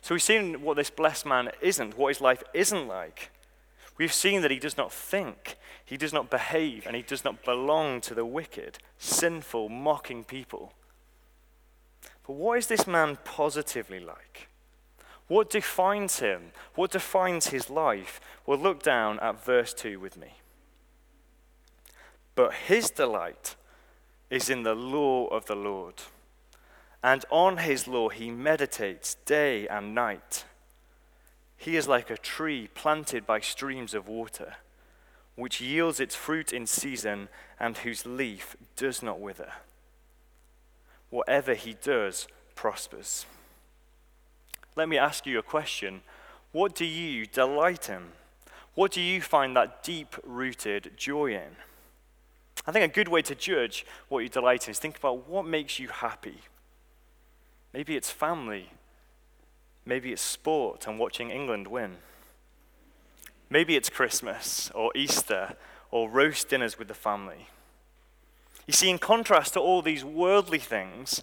So 0.02 0.14
we've 0.14 0.22
seen 0.22 0.62
what 0.62 0.78
this 0.78 0.92
blessed 0.92 1.26
man 1.26 1.50
isn't, 1.62 1.98
what 1.98 2.10
his 2.10 2.22
life 2.22 2.44
isn't 2.54 2.88
like. 2.88 3.32
We've 3.98 4.14
seen 4.14 4.42
that 4.42 4.52
he 4.52 4.60
does 4.60 4.78
not 4.78 4.92
think, 4.92 5.58
he 5.84 5.98
does 5.98 6.12
not 6.12 6.30
behave, 6.30 6.86
and 6.86 6.96
he 6.96 7.02
does 7.02 7.24
not 7.24 7.46
belong 7.46 8.02
to 8.02 8.14
the 8.14 8.26
wicked, 8.26 8.80
sinful, 8.98 9.70
mocking 9.70 10.24
people. 10.24 10.74
But 12.28 12.34
what 12.34 12.58
is 12.58 12.68
this 12.68 12.88
man 12.88 13.18
positively 13.24 14.00
like? 14.00 14.50
What 15.28 15.50
defines 15.50 16.20
him? 16.20 16.52
What 16.76 16.92
defines 16.92 17.48
his 17.48 17.70
life? 17.70 18.20
Well, 18.46 18.60
look 18.60 18.84
down 18.84 19.20
at 19.20 19.44
verse 19.44 19.74
2 19.74 20.00
with 20.00 20.18
me. 20.18 20.34
But 22.36 22.54
his 22.54 22.90
delight 22.90 23.56
is 24.30 24.50
in 24.50 24.64
the 24.64 24.76
law 24.76 25.28
of 25.28 25.46
the 25.46 25.56
Lord, 25.56 25.96
and 27.04 27.24
on 27.30 27.58
his 27.58 27.88
law 27.88 28.10
he 28.10 28.30
meditates 28.30 29.16
day 29.26 29.68
and 29.68 29.96
night. 29.96 30.44
He 31.58 31.76
is 31.76 31.88
like 31.88 32.10
a 32.10 32.18
tree 32.18 32.70
planted 32.74 33.26
by 33.26 33.40
streams 33.40 33.94
of 33.94 34.08
water, 34.08 34.56
which 35.36 35.62
yields 35.62 36.00
its 36.00 36.16
fruit 36.16 36.54
in 36.54 36.68
season 36.68 37.30
and 37.60 37.78
whose 37.78 38.06
leaf 38.06 38.56
does 38.76 39.02
not 39.02 39.20
wither. 39.20 39.52
Whatever 41.10 41.54
he 41.54 41.76
does 41.82 42.28
prospers. 42.56 43.26
Let 44.76 44.90
me 44.90 44.98
ask 44.98 45.26
you 45.26 45.40
a 45.40 45.44
question. 45.44 46.02
What 46.52 46.76
do 46.76 46.86
you 46.86 47.26
delight 47.26 47.90
in? 47.90 48.04
What 48.74 48.92
do 48.92 49.02
you 49.02 49.22
find 49.22 49.56
that 49.56 49.84
deep 49.84 50.16
rooted 50.24 50.92
joy 50.98 51.34
in? 51.34 51.56
I 52.68 52.72
think 52.72 52.84
a 52.86 52.94
good 52.94 53.08
way 53.08 53.22
to 53.24 53.36
judge 53.36 53.86
what 54.10 54.20
you 54.20 54.30
delight 54.30 54.68
in 54.68 54.72
is 54.72 54.80
think 54.80 54.98
about 54.98 55.28
what 55.30 55.46
makes 55.46 55.80
you 55.80 55.88
happy. 55.88 56.40
Maybe 57.74 57.96
it's 57.96 58.10
family. 58.10 58.72
Maybe 59.86 60.12
it's 60.12 60.22
sport 60.22 60.88
and 60.88 60.98
watching 60.98 61.30
England 61.30 61.68
win. 61.68 61.98
Maybe 63.50 63.76
it's 63.76 63.90
Christmas 63.90 64.72
or 64.74 64.92
Easter 64.96 65.56
or 65.92 66.10
roast 66.10 66.50
dinners 66.50 66.80
with 66.80 66.88
the 66.88 66.94
family. 66.94 67.48
You 68.66 68.74
see, 68.74 68.90
in 68.90 68.98
contrast 68.98 69.54
to 69.54 69.60
all 69.60 69.82
these 69.82 70.04
worldly 70.04 70.58
things, 70.58 71.22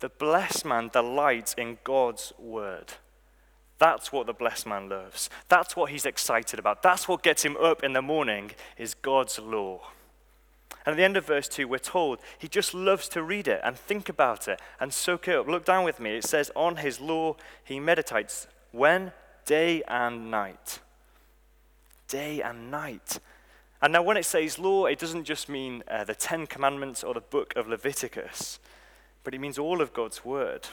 the 0.00 0.08
blessed 0.08 0.64
man 0.64 0.88
delights 0.92 1.54
in 1.54 1.78
God's 1.84 2.32
word. 2.38 2.94
That's 3.78 4.10
what 4.10 4.26
the 4.26 4.32
blessed 4.32 4.66
man 4.66 4.88
loves. 4.88 5.28
That's 5.48 5.76
what 5.76 5.90
he's 5.90 6.06
excited 6.06 6.58
about. 6.58 6.82
That's 6.82 7.06
what 7.06 7.22
gets 7.22 7.44
him 7.44 7.56
up 7.58 7.84
in 7.84 7.92
the 7.92 8.02
morning 8.02 8.52
is 8.76 8.94
God's 8.94 9.38
law. 9.38 9.90
And 10.88 10.94
at 10.94 10.96
the 10.96 11.04
end 11.04 11.18
of 11.18 11.26
verse 11.26 11.48
2, 11.48 11.68
we're 11.68 11.76
told 11.76 12.18
he 12.38 12.48
just 12.48 12.72
loves 12.72 13.10
to 13.10 13.22
read 13.22 13.46
it 13.46 13.60
and 13.62 13.76
think 13.76 14.08
about 14.08 14.48
it 14.48 14.58
and 14.80 14.90
soak 14.90 15.28
it 15.28 15.36
up. 15.36 15.46
Look 15.46 15.66
down 15.66 15.84
with 15.84 16.00
me. 16.00 16.16
It 16.16 16.24
says, 16.24 16.50
On 16.56 16.76
his 16.76 16.98
law 16.98 17.36
he 17.62 17.78
meditates. 17.78 18.46
When? 18.72 19.12
Day 19.44 19.82
and 19.86 20.30
night. 20.30 20.78
Day 22.08 22.40
and 22.40 22.70
night. 22.70 23.18
And 23.82 23.92
now, 23.92 24.02
when 24.02 24.16
it 24.16 24.24
says 24.24 24.58
law, 24.58 24.86
it 24.86 24.98
doesn't 24.98 25.24
just 25.24 25.50
mean 25.50 25.84
uh, 25.88 26.04
the 26.04 26.14
Ten 26.14 26.46
Commandments 26.46 27.04
or 27.04 27.12
the 27.12 27.20
book 27.20 27.52
of 27.54 27.68
Leviticus 27.68 28.58
but 29.28 29.34
it 29.34 29.40
means 29.42 29.58
all 29.58 29.82
of 29.82 29.92
God's 29.92 30.24
word. 30.24 30.68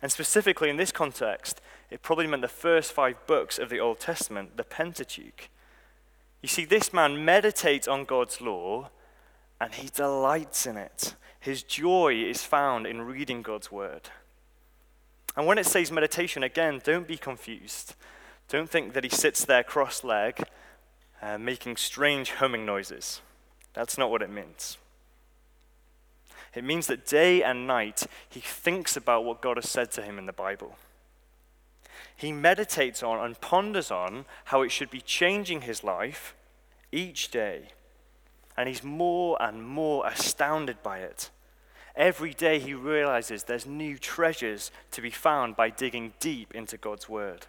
And 0.00 0.10
specifically 0.10 0.70
in 0.70 0.78
this 0.78 0.90
context, 0.90 1.60
it 1.90 2.00
probably 2.00 2.26
meant 2.26 2.40
the 2.40 2.48
first 2.48 2.90
five 2.90 3.16
books 3.26 3.58
of 3.58 3.68
the 3.68 3.80
Old 3.80 4.00
Testament, 4.00 4.56
the 4.56 4.64
Pentateuch. 4.64 5.50
You 6.40 6.48
see, 6.48 6.64
this 6.64 6.90
man 6.90 7.22
meditates 7.22 7.86
on 7.86 8.06
God's 8.06 8.40
law 8.40 8.88
and 9.60 9.74
he 9.74 9.88
delights 9.88 10.66
in 10.66 10.76
it. 10.76 11.14
His 11.40 11.62
joy 11.62 12.14
is 12.14 12.44
found 12.44 12.86
in 12.86 13.02
reading 13.02 13.42
God's 13.42 13.72
word. 13.72 14.10
And 15.36 15.46
when 15.46 15.58
it 15.58 15.66
says 15.66 15.92
meditation, 15.92 16.42
again, 16.42 16.80
don't 16.82 17.06
be 17.06 17.16
confused. 17.16 17.94
Don't 18.48 18.68
think 18.68 18.92
that 18.94 19.04
he 19.04 19.10
sits 19.10 19.44
there 19.44 19.62
cross 19.62 20.02
legged, 20.02 20.46
uh, 21.22 21.38
making 21.38 21.76
strange 21.76 22.32
humming 22.32 22.66
noises. 22.66 23.20
That's 23.74 23.98
not 23.98 24.10
what 24.10 24.22
it 24.22 24.30
means. 24.30 24.78
It 26.54 26.64
means 26.64 26.86
that 26.86 27.06
day 27.06 27.42
and 27.42 27.66
night 27.66 28.06
he 28.28 28.40
thinks 28.40 28.96
about 28.96 29.24
what 29.24 29.40
God 29.40 29.58
has 29.58 29.68
said 29.68 29.90
to 29.92 30.02
him 30.02 30.18
in 30.18 30.26
the 30.26 30.32
Bible. 30.32 30.76
He 32.16 32.32
meditates 32.32 33.02
on 33.02 33.24
and 33.24 33.40
ponders 33.40 33.92
on 33.92 34.24
how 34.46 34.62
it 34.62 34.70
should 34.70 34.90
be 34.90 35.00
changing 35.00 35.60
his 35.60 35.84
life 35.84 36.34
each 36.90 37.30
day. 37.30 37.68
And 38.58 38.66
he's 38.66 38.82
more 38.82 39.40
and 39.40 39.64
more 39.64 40.04
astounded 40.04 40.82
by 40.82 40.98
it. 40.98 41.30
Every 41.94 42.34
day 42.34 42.58
he 42.58 42.74
realizes 42.74 43.44
there's 43.44 43.66
new 43.66 43.98
treasures 43.98 44.72
to 44.90 45.00
be 45.00 45.10
found 45.10 45.54
by 45.54 45.70
digging 45.70 46.14
deep 46.18 46.56
into 46.56 46.76
God's 46.76 47.08
word. 47.08 47.46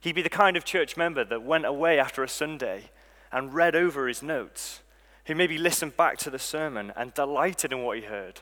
He'd 0.00 0.16
be 0.16 0.22
the 0.22 0.28
kind 0.28 0.56
of 0.56 0.64
church 0.64 0.96
member 0.96 1.24
that 1.24 1.44
went 1.44 1.66
away 1.66 2.00
after 2.00 2.24
a 2.24 2.28
Sunday 2.28 2.90
and 3.30 3.54
read 3.54 3.76
over 3.76 4.08
his 4.08 4.24
notes 4.24 4.80
who 5.26 5.36
maybe 5.36 5.56
listened 5.56 5.96
back 5.96 6.18
to 6.18 6.30
the 6.30 6.38
sermon 6.40 6.92
and 6.96 7.14
delighted 7.14 7.72
in 7.72 7.82
what 7.82 7.96
he 7.98 8.06
heard 8.06 8.40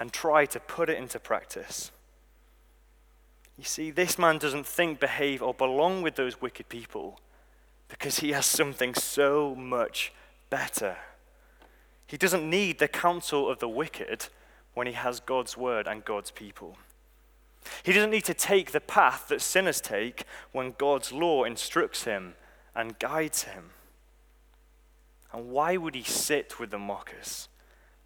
and 0.00 0.12
tried 0.12 0.50
to 0.50 0.58
put 0.58 0.90
it 0.90 0.98
into 0.98 1.20
practice. 1.20 1.92
You 3.56 3.64
see, 3.64 3.92
this 3.92 4.18
man 4.18 4.38
doesn't 4.38 4.66
think, 4.66 4.98
behave, 4.98 5.40
or 5.40 5.54
belong 5.54 6.02
with 6.02 6.16
those 6.16 6.42
wicked 6.42 6.68
people 6.68 7.20
because 7.88 8.18
he 8.18 8.32
has 8.32 8.46
something 8.46 8.92
so 8.94 9.54
much 9.54 10.12
better. 10.50 10.96
He 12.06 12.16
doesn't 12.16 12.48
need 12.48 12.78
the 12.78 12.88
counsel 12.88 13.48
of 13.48 13.60
the 13.60 13.68
wicked 13.68 14.26
when 14.74 14.86
he 14.86 14.92
has 14.92 15.20
God's 15.20 15.56
word 15.56 15.86
and 15.86 16.04
God's 16.04 16.30
people. 16.30 16.76
He 17.82 17.92
doesn't 17.92 18.10
need 18.10 18.24
to 18.24 18.34
take 18.34 18.72
the 18.72 18.80
path 18.80 19.28
that 19.28 19.40
sinners 19.40 19.80
take 19.80 20.24
when 20.52 20.74
God's 20.76 21.12
law 21.12 21.44
instructs 21.44 22.04
him 22.04 22.34
and 22.74 22.98
guides 22.98 23.44
him. 23.44 23.70
And 25.32 25.50
why 25.50 25.76
would 25.76 25.94
he 25.94 26.02
sit 26.02 26.58
with 26.58 26.70
the 26.70 26.78
mockers 26.78 27.48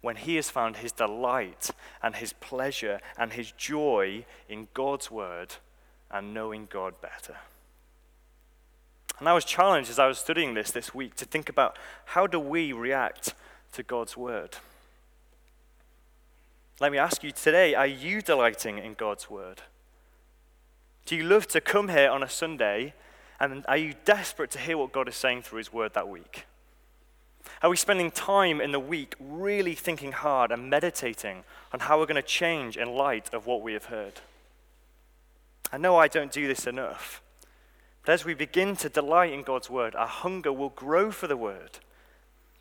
when 0.01 0.17
he 0.17 0.35
has 0.35 0.51
found 0.51 0.77
his 0.77 0.91
delight 0.91 1.71
and 2.03 2.15
his 2.15 2.33
pleasure 2.33 2.99
and 3.17 3.33
his 3.33 3.51
joy 3.51 4.25
in 4.47 4.67
God's 4.73 5.09
word 5.09 5.55
and 6.11 6.33
knowing 6.33 6.67
God 6.69 7.01
better? 7.01 7.37
And 9.19 9.29
I 9.29 9.33
was 9.33 9.45
challenged 9.45 9.89
as 9.89 9.99
I 9.99 10.07
was 10.07 10.19
studying 10.19 10.53
this 10.53 10.71
this 10.71 10.93
week 10.93 11.15
to 11.15 11.25
think 11.25 11.49
about 11.49 11.77
how 12.05 12.27
do 12.27 12.39
we 12.39 12.73
react 12.73 13.33
to 13.73 13.83
God's 13.83 14.17
word? 14.17 14.57
Let 16.79 16.91
me 16.91 16.97
ask 16.97 17.23
you 17.23 17.31
today 17.31 17.73
are 17.73 17.87
you 17.87 18.21
delighting 18.21 18.77
in 18.77 18.95
God's 18.95 19.29
word? 19.29 19.61
Do 21.05 21.15
you 21.15 21.23
love 21.23 21.47
to 21.49 21.61
come 21.61 21.89
here 21.89 22.09
on 22.09 22.23
a 22.23 22.29
Sunday 22.29 22.93
and 23.39 23.65
are 23.67 23.77
you 23.77 23.93
desperate 24.05 24.51
to 24.51 24.59
hear 24.59 24.77
what 24.77 24.91
God 24.91 25.07
is 25.07 25.15
saying 25.15 25.43
through 25.43 25.59
his 25.59 25.71
word 25.71 25.93
that 25.93 26.09
week? 26.09 26.45
Are 27.61 27.69
we 27.69 27.77
spending 27.77 28.11
time 28.11 28.59
in 28.59 28.71
the 28.71 28.79
week 28.79 29.15
really 29.19 29.75
thinking 29.75 30.11
hard 30.11 30.51
and 30.51 30.69
meditating 30.69 31.43
on 31.71 31.81
how 31.81 31.99
we're 31.99 32.05
going 32.05 32.15
to 32.15 32.21
change 32.21 32.75
in 32.75 32.95
light 32.95 33.33
of 33.33 33.45
what 33.45 33.61
we 33.61 33.73
have 33.73 33.85
heard? 33.85 34.21
I 35.71 35.77
know 35.77 35.97
I 35.97 36.07
don't 36.07 36.31
do 36.31 36.47
this 36.47 36.67
enough. 36.67 37.21
But 38.05 38.13
as 38.13 38.25
we 38.25 38.35
begin 38.35 38.75
to 38.77 38.89
delight 38.89 39.33
in 39.33 39.41
God's 39.41 39.69
word, 39.69 39.95
our 39.95 40.07
hunger 40.07 40.53
will 40.53 40.69
grow 40.69 41.11
for 41.11 41.25
the 41.25 41.35
word. 41.35 41.79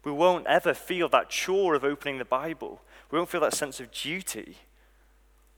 We 0.02 0.10
won't 0.10 0.46
ever 0.46 0.72
feel 0.72 1.08
that 1.10 1.28
chore 1.28 1.74
of 1.74 1.84
opening 1.84 2.18
the 2.18 2.24
Bible. 2.24 2.80
We 3.10 3.18
won't 3.18 3.28
feel 3.28 3.42
that 3.42 3.52
sense 3.52 3.78
of 3.78 3.92
duty. 3.92 4.56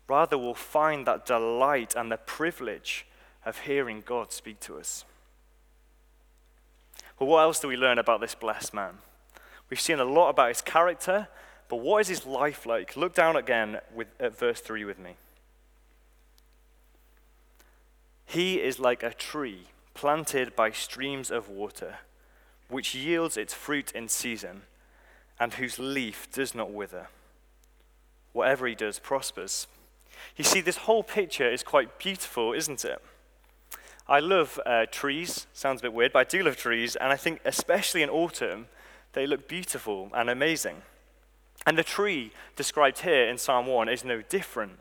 Rather, 0.09 0.37
we'll 0.37 0.55
find 0.55 1.07
that 1.07 1.25
delight 1.25 1.95
and 1.95 2.11
the 2.11 2.17
privilege 2.17 3.07
of 3.45 3.61
hearing 3.61 4.03
God 4.05 4.33
speak 4.33 4.59
to 4.61 4.77
us. 4.77 5.05
But 7.17 7.27
what 7.27 7.43
else 7.43 7.61
do 7.61 7.69
we 7.69 7.77
learn 7.77 7.99
about 7.99 8.21
this 8.21 8.35
blessed 8.35 8.75
man? 8.75 8.99
We've 9.71 9.81
seen 9.81 10.01
a 10.01 10.05
lot 10.05 10.31
about 10.31 10.49
his 10.49 10.61
character, 10.61 11.29
but 11.69 11.77
what 11.77 12.01
is 12.01 12.09
his 12.09 12.27
life 12.27 12.67
like? 12.67 12.97
Look 12.97 13.15
down 13.15 13.37
again 13.37 13.79
with, 13.95 14.09
at 14.19 14.37
verse 14.37 14.61
3 14.61 14.85
with 14.85 14.99
me. 14.99 15.15
He 18.27 18.61
is 18.61 18.81
like 18.81 19.05
a 19.05 19.15
tree 19.15 19.69
planted 19.97 20.55
by 20.55 20.71
streams 20.71 21.31
of 21.31 21.49
water, 21.49 21.97
which 22.69 22.95
yields 22.95 23.37
its 23.37 23.55
fruit 23.55 23.91
in 23.93 24.09
season, 24.09 24.63
and 25.41 25.55
whose 25.55 25.79
leaf 25.79 26.29
does 26.31 26.55
not 26.55 26.71
wither. 26.71 27.09
Whatever 28.33 28.67
he 28.67 28.75
does 28.75 28.99
prospers. 28.99 29.67
You 30.37 30.45
see, 30.45 30.61
this 30.61 30.77
whole 30.77 31.03
picture 31.03 31.51
is 31.51 31.63
quite 31.63 31.99
beautiful, 31.99 32.53
isn't 32.53 32.85
it? 32.85 33.03
I 34.07 34.21
love 34.21 34.61
uh, 34.65 34.87
trees. 34.91 35.47
Sounds 35.53 35.81
a 35.81 35.83
bit 35.83 35.95
weird, 35.95 36.13
but 36.13 36.21
I 36.21 36.25
do 36.25 36.43
love 36.43 36.57
trees, 36.57 36.95
and 36.97 37.11
I 37.11 37.17
think 37.17 37.41
especially 37.45 38.03
in 38.03 38.11
autumn, 38.11 38.67
they 39.15 39.27
look 39.27 39.49
beautiful 39.49 40.11
and 40.15 40.29
amazing. 40.29 40.83
And 41.67 41.79
the 41.79 41.83
tree 41.83 42.33
described 42.55 43.01
here 43.01 43.27
in 43.27 43.39
Psalm 43.39 43.67
1 43.67 43.89
is 43.89 44.05
no 44.05 44.21
different. 44.21 44.79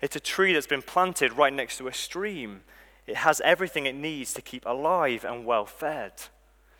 It's 0.00 0.16
a 0.16 0.20
tree 0.20 0.54
that's 0.54 0.66
been 0.66 0.82
planted 0.82 1.32
right 1.36 1.52
next 1.52 1.76
to 1.78 1.88
a 1.88 1.92
stream. 1.92 2.62
It 3.06 3.16
has 3.16 3.40
everything 3.42 3.86
it 3.86 3.94
needs 3.94 4.32
to 4.34 4.42
keep 4.42 4.64
alive 4.66 5.24
and 5.24 5.44
well 5.44 5.66
fed. 5.66 6.12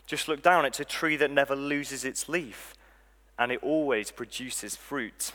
Just 0.07 0.29
look 0.29 0.43
down, 0.43 0.65
it's 0.65 0.81
a 0.81 0.85
tree 0.85 1.17
that 1.17 1.31
never 1.31 1.55
loses 1.55 2.05
its 2.05 2.29
leaf, 2.29 2.75
and 3.39 3.53
it 3.53 3.63
always 3.63 4.11
produces 4.11 4.77
fruit. 4.77 5.33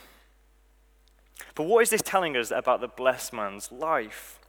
But 1.56 1.64
what 1.64 1.82
is 1.82 1.90
this 1.90 2.02
telling 2.02 2.36
us 2.36 2.52
about 2.52 2.82
the 2.82 2.88
blessed 2.88 3.34
man's 3.34 3.72
life? 3.72 4.40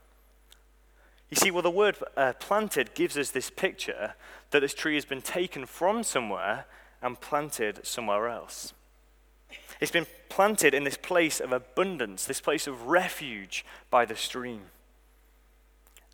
You 1.31 1.37
see, 1.37 1.51
well, 1.51 1.63
the 1.63 1.71
word 1.71 1.97
uh, 2.17 2.35
planted 2.39 2.95
gives 2.95 3.19
us 3.19 3.31
this 3.31 3.51
picture 3.51 4.15
that 4.51 4.61
this 4.61 4.75
tree 4.75 4.95
has 4.95 5.05
been 5.05 5.23
taken 5.23 5.67
from 5.67 6.03
somewhere 6.03 6.67
and 7.03 7.21
planted 7.21 7.85
somewhere 7.85 8.29
else. 8.29 8.73
It's 9.81 9.91
been 9.91 10.07
planted 10.29 10.75
in 10.75 10.85
this 10.85 10.97
place 10.97 11.41
of 11.41 11.53
abundance, 11.53 12.25
this 12.25 12.41
place 12.41 12.67
of 12.67 12.87
refuge 12.87 13.65
by 13.91 14.05
the 14.05 14.17
stream. 14.17 14.63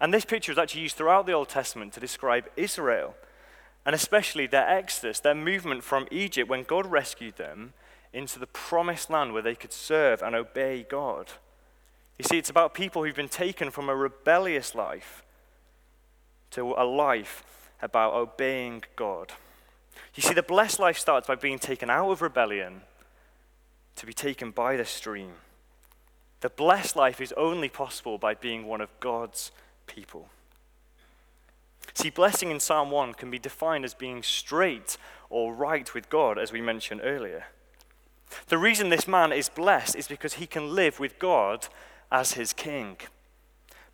And 0.03 0.13
this 0.13 0.25
picture 0.25 0.51
is 0.51 0.59
actually 0.59 0.81
used 0.81 0.97
throughout 0.97 1.27
the 1.27 1.33
Old 1.33 1.49
Testament 1.49 1.93
to 1.93 2.01
describe 2.01 2.51
Israel, 2.57 3.15
and 3.87 3.95
especially 3.95 4.49
their 4.49 4.69
exodus, 4.69 5.21
their 5.21 5.35
movement 5.35 5.85
from 5.85 6.09
Egypt 6.11 6.51
when 6.51 6.65
God 6.65 6.87
rescued 6.87 7.37
them 7.37 7.73
into 8.13 8.41
the 8.41 8.49
promised 8.49 9.11
land 9.11 9.33
where 9.33 9.43
they 9.43 9.55
could 9.55 9.73
serve 9.73 10.21
and 10.21 10.35
obey 10.35 10.85
God. 10.91 11.29
You 12.19 12.25
see, 12.25 12.37
it's 12.37 12.51
about 12.51 12.75
people 12.75 13.05
who've 13.05 13.15
been 13.15 13.29
taken 13.29 13.71
from 13.71 13.89
a 13.89 13.95
rebellious 13.95 14.75
life 14.75 15.23
to 16.51 16.75
a 16.77 16.85
life 16.85 17.71
about 17.81 18.13
obeying 18.13 18.83
God. 18.97 19.33
You 20.17 20.23
see, 20.25 20.35
the 20.35 20.43
blessed 20.43 20.81
life 20.81 20.99
starts 20.99 21.29
by 21.29 21.37
being 21.37 21.61
taken 21.61 21.89
out 21.89 22.11
of 22.11 22.23
rebellion 22.23 22.83
to 23.95 24.07
be 24.07 24.13
taken 24.13 24.51
by 24.51 24.77
the 24.77 24.85
stream. 24.85 25.35
The 26.41 26.51
blessed 26.51 26.97
life 26.97 27.21
is 27.21 27.33
only 27.37 27.69
possible 27.69 28.19
by 28.19 28.35
being 28.35 28.67
one 28.67 28.81
of 28.81 28.91
God's 28.99 29.53
people. 29.95 30.29
See, 31.95 32.11
blessing 32.11 32.51
in 32.51 32.61
Psalm 32.61 32.91
1 32.91 33.15
can 33.15 33.31
be 33.31 33.39
defined 33.39 33.85
as 33.85 33.95
being 33.95 34.23
straight 34.23 34.97
or 35.29 35.55
right 35.55 35.93
with 35.93 36.09
God, 36.09 36.39
as 36.39 36.53
we 36.53 36.61
mentioned 36.61 37.03
earlier. 37.05 37.47
The 38.49 38.59
reason 38.59 38.89
this 38.89 39.07
man 39.07 39.33
is 39.33 39.51
blessed 39.51 39.97
is 39.97 40.09
because 40.09 40.35
he 40.35 40.47
can 40.47 40.75
live 40.75 40.99
with 40.99 41.19
God 41.19 41.69
as 42.11 42.33
his 42.33 42.53
king. 42.53 42.97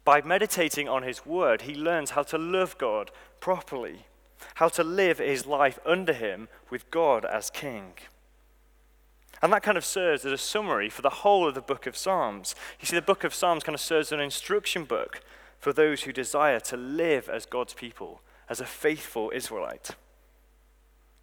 By 0.05 0.23
meditating 0.23 0.89
on 0.89 1.03
his 1.03 1.27
word, 1.27 1.63
he 1.63 1.75
learns 1.75 2.11
how 2.11 2.23
to 2.25 2.39
love 2.39 2.79
God 2.79 3.11
properly, 3.41 4.07
how 4.55 4.69
to 4.69 4.85
live 4.85 5.19
his 5.19 5.45
life 5.45 5.79
under 5.85 6.13
him 6.13 6.49
with 6.71 6.91
God 6.91 7.25
as 7.25 7.51
king. 7.51 7.95
And 9.43 9.53
that 9.53 9.63
kind 9.63 9.79
of 9.79 9.85
serves 9.85 10.25
as 10.25 10.33
a 10.33 10.39
summary 10.39 10.89
for 10.89 11.03
the 11.03 11.11
whole 11.11 11.47
of 11.47 11.55
the 11.55 11.61
book 11.61 11.87
of 11.87 11.97
Psalms. 11.97 12.55
You 12.81 12.87
see, 12.87 12.97
the 12.97 13.03
book 13.03 13.25
of 13.25 13.35
Psalms 13.35 13.65
kind 13.65 13.75
of 13.75 13.81
serves 13.81 14.09
as 14.09 14.13
an 14.13 14.21
instruction 14.21 14.85
book 14.85 15.21
for 15.59 15.73
those 15.73 16.03
who 16.03 16.13
desire 16.13 16.61
to 16.61 16.77
live 16.77 17.29
as 17.29 17.47
God's 17.47 17.75
people, 17.75 18.21
as 18.49 18.61
a 18.61 18.67
faithful 18.67 19.33
Israelite. 19.35 19.91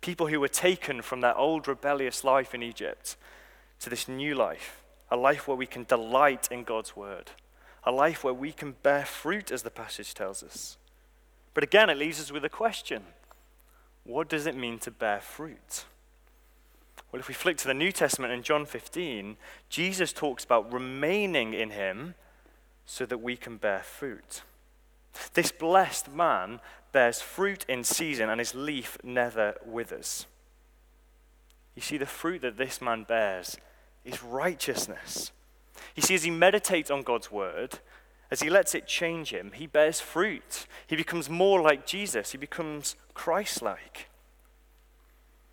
People 0.02 0.28
who 0.28 0.40
were 0.40 0.48
taken 0.48 1.02
from 1.02 1.22
their 1.22 1.36
old 1.38 1.68
rebellious 1.68 2.24
life 2.24 2.54
in 2.54 2.62
Egypt 2.62 3.16
to 3.80 3.90
this 3.90 4.08
new 4.08 4.36
life, 4.36 4.84
a 5.10 5.16
life 5.16 5.48
where 5.48 5.58
we 5.58 5.66
can 5.66 5.84
delight 5.84 6.48
in 6.52 6.64
God's 6.64 6.96
word, 6.96 7.32
a 7.84 7.92
life 7.92 8.24
where 8.24 8.34
we 8.34 8.52
can 8.52 8.76
bear 8.84 9.06
fruit, 9.06 9.52
as 9.52 9.64
the 9.64 9.72
passage 9.72 10.14
tells 10.14 10.44
us. 10.44 10.78
But 11.54 11.64
again, 11.64 11.90
it 11.90 11.98
leaves 11.98 12.20
us 12.20 12.32
with 12.32 12.46
a 12.46 12.50
question 12.50 13.04
what 14.04 14.30
does 14.30 14.46
it 14.46 14.56
mean 14.56 14.78
to 14.80 14.92
bear 14.92 15.20
fruit? 15.20 15.86
Well, 17.12 17.20
if 17.20 17.28
we 17.28 17.34
flick 17.34 17.58
to 17.58 17.68
the 17.68 17.74
New 17.74 17.92
Testament 17.92 18.34
in 18.34 18.44
John 18.44 18.66
15, 18.66 19.38
Jesus 19.70 20.14
talks 20.14 20.44
about 20.44 20.72
remaining 20.72 21.54
in 21.54 21.72
him 21.72 22.14
so 22.86 23.06
that 23.06 23.20
we 23.20 23.36
can 23.36 23.58
bear 23.58 23.80
fruit. 23.80 24.44
This 25.34 25.52
blessed 25.52 26.12
man 26.12 26.60
bears 26.92 27.22
fruit 27.22 27.66
in 27.68 27.84
season, 27.84 28.30
and 28.30 28.40
his 28.40 28.56
leaf 28.56 28.98
never 29.04 29.56
withers. 29.66 30.28
You 31.76 31.82
see, 31.82 31.98
the 31.98 32.06
fruit 32.06 32.42
that 32.42 32.58
this 32.58 32.82
man 32.82 33.04
bears 33.04 33.58
is 34.04 34.24
righteousness. 34.24 35.32
You 35.96 36.04
see, 36.04 36.16
as 36.16 36.24
he 36.24 36.32
meditates 36.32 36.92
on 36.92 37.04
God's 37.04 37.32
word, 37.32 37.80
as 38.32 38.42
he 38.42 38.50
lets 38.50 38.74
it 38.76 38.88
change 38.88 39.32
him, 39.32 39.52
he 39.54 39.68
bears 39.68 40.00
fruit. 40.00 40.68
He 40.88 40.96
becomes 40.96 41.30
more 41.30 41.62
like 41.62 41.86
Jesus, 41.86 42.32
he 42.32 42.38
becomes 42.38 42.96
Christ 43.14 43.62
like. 43.62 44.10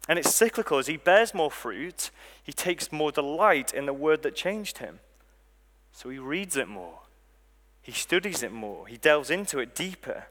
And 0.09 0.19
it's 0.19 0.35
cyclical. 0.35 0.79
As 0.79 0.88
he 0.88 0.97
bears 0.97 1.33
more 1.33 1.51
fruit, 1.51 2.11
he 2.42 2.53
takes 2.53 2.90
more 2.90 3.12
delight 3.12 3.73
in 3.73 3.87
the 3.87 3.92
word 3.92 4.23
that 4.23 4.35
changed 4.35 4.79
him. 4.79 4.99
So 5.92 6.09
he 6.09 6.18
reads 6.18 6.57
it 6.57 6.66
more, 6.66 7.01
he 7.83 7.92
studies 7.92 8.42
it 8.42 8.53
more, 8.53 8.87
he 8.87 8.97
delves 8.97 9.31
into 9.31 9.59
it 9.59 9.75
deeper. 9.75 10.27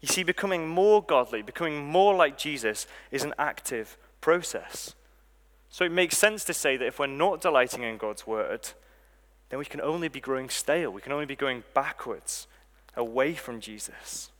You 0.00 0.08
see, 0.08 0.22
becoming 0.22 0.68
more 0.68 1.02
godly, 1.02 1.40
becoming 1.40 1.82
more 1.86 2.14
like 2.14 2.36
Jesus, 2.36 2.86
is 3.10 3.24
an 3.24 3.32
active 3.38 3.96
process. 4.20 4.94
So 5.70 5.84
it 5.84 5.92
makes 5.92 6.18
sense 6.18 6.44
to 6.44 6.54
say 6.54 6.76
that 6.76 6.86
if 6.86 6.98
we're 6.98 7.06
not 7.06 7.40
delighting 7.40 7.82
in 7.82 7.96
God's 7.96 8.26
word, 8.26 8.68
then 9.48 9.58
we 9.58 9.64
can 9.64 9.80
only 9.80 10.08
be 10.08 10.20
growing 10.20 10.50
stale. 10.50 10.90
We 10.90 11.00
can 11.00 11.12
only 11.12 11.26
be 11.26 11.36
going 11.36 11.64
backwards, 11.72 12.46
away 12.96 13.34
from 13.34 13.60
Jesus. 13.60 14.30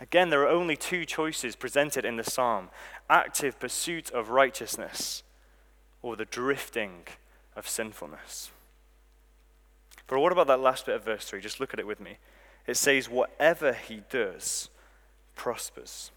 Again, 0.00 0.30
there 0.30 0.42
are 0.42 0.48
only 0.48 0.76
two 0.76 1.04
choices 1.04 1.56
presented 1.56 2.04
in 2.04 2.16
the 2.16 2.24
psalm 2.24 2.70
active 3.10 3.58
pursuit 3.58 4.10
of 4.10 4.28
righteousness 4.28 5.22
or 6.02 6.14
the 6.14 6.24
drifting 6.24 7.04
of 7.56 7.68
sinfulness. 7.68 8.50
But 10.08 10.18
what 10.18 10.32
about 10.32 10.48
that 10.48 10.60
last 10.60 10.86
bit 10.86 10.96
of 10.96 11.04
verse 11.04 11.26
3? 11.26 11.40
Just 11.40 11.60
look 11.60 11.72
at 11.72 11.78
it 11.78 11.86
with 11.86 12.00
me. 12.00 12.18
It 12.66 12.76
says, 12.76 13.08
Whatever 13.08 13.72
he 13.72 14.02
does 14.10 14.70
prospers. 15.36 16.10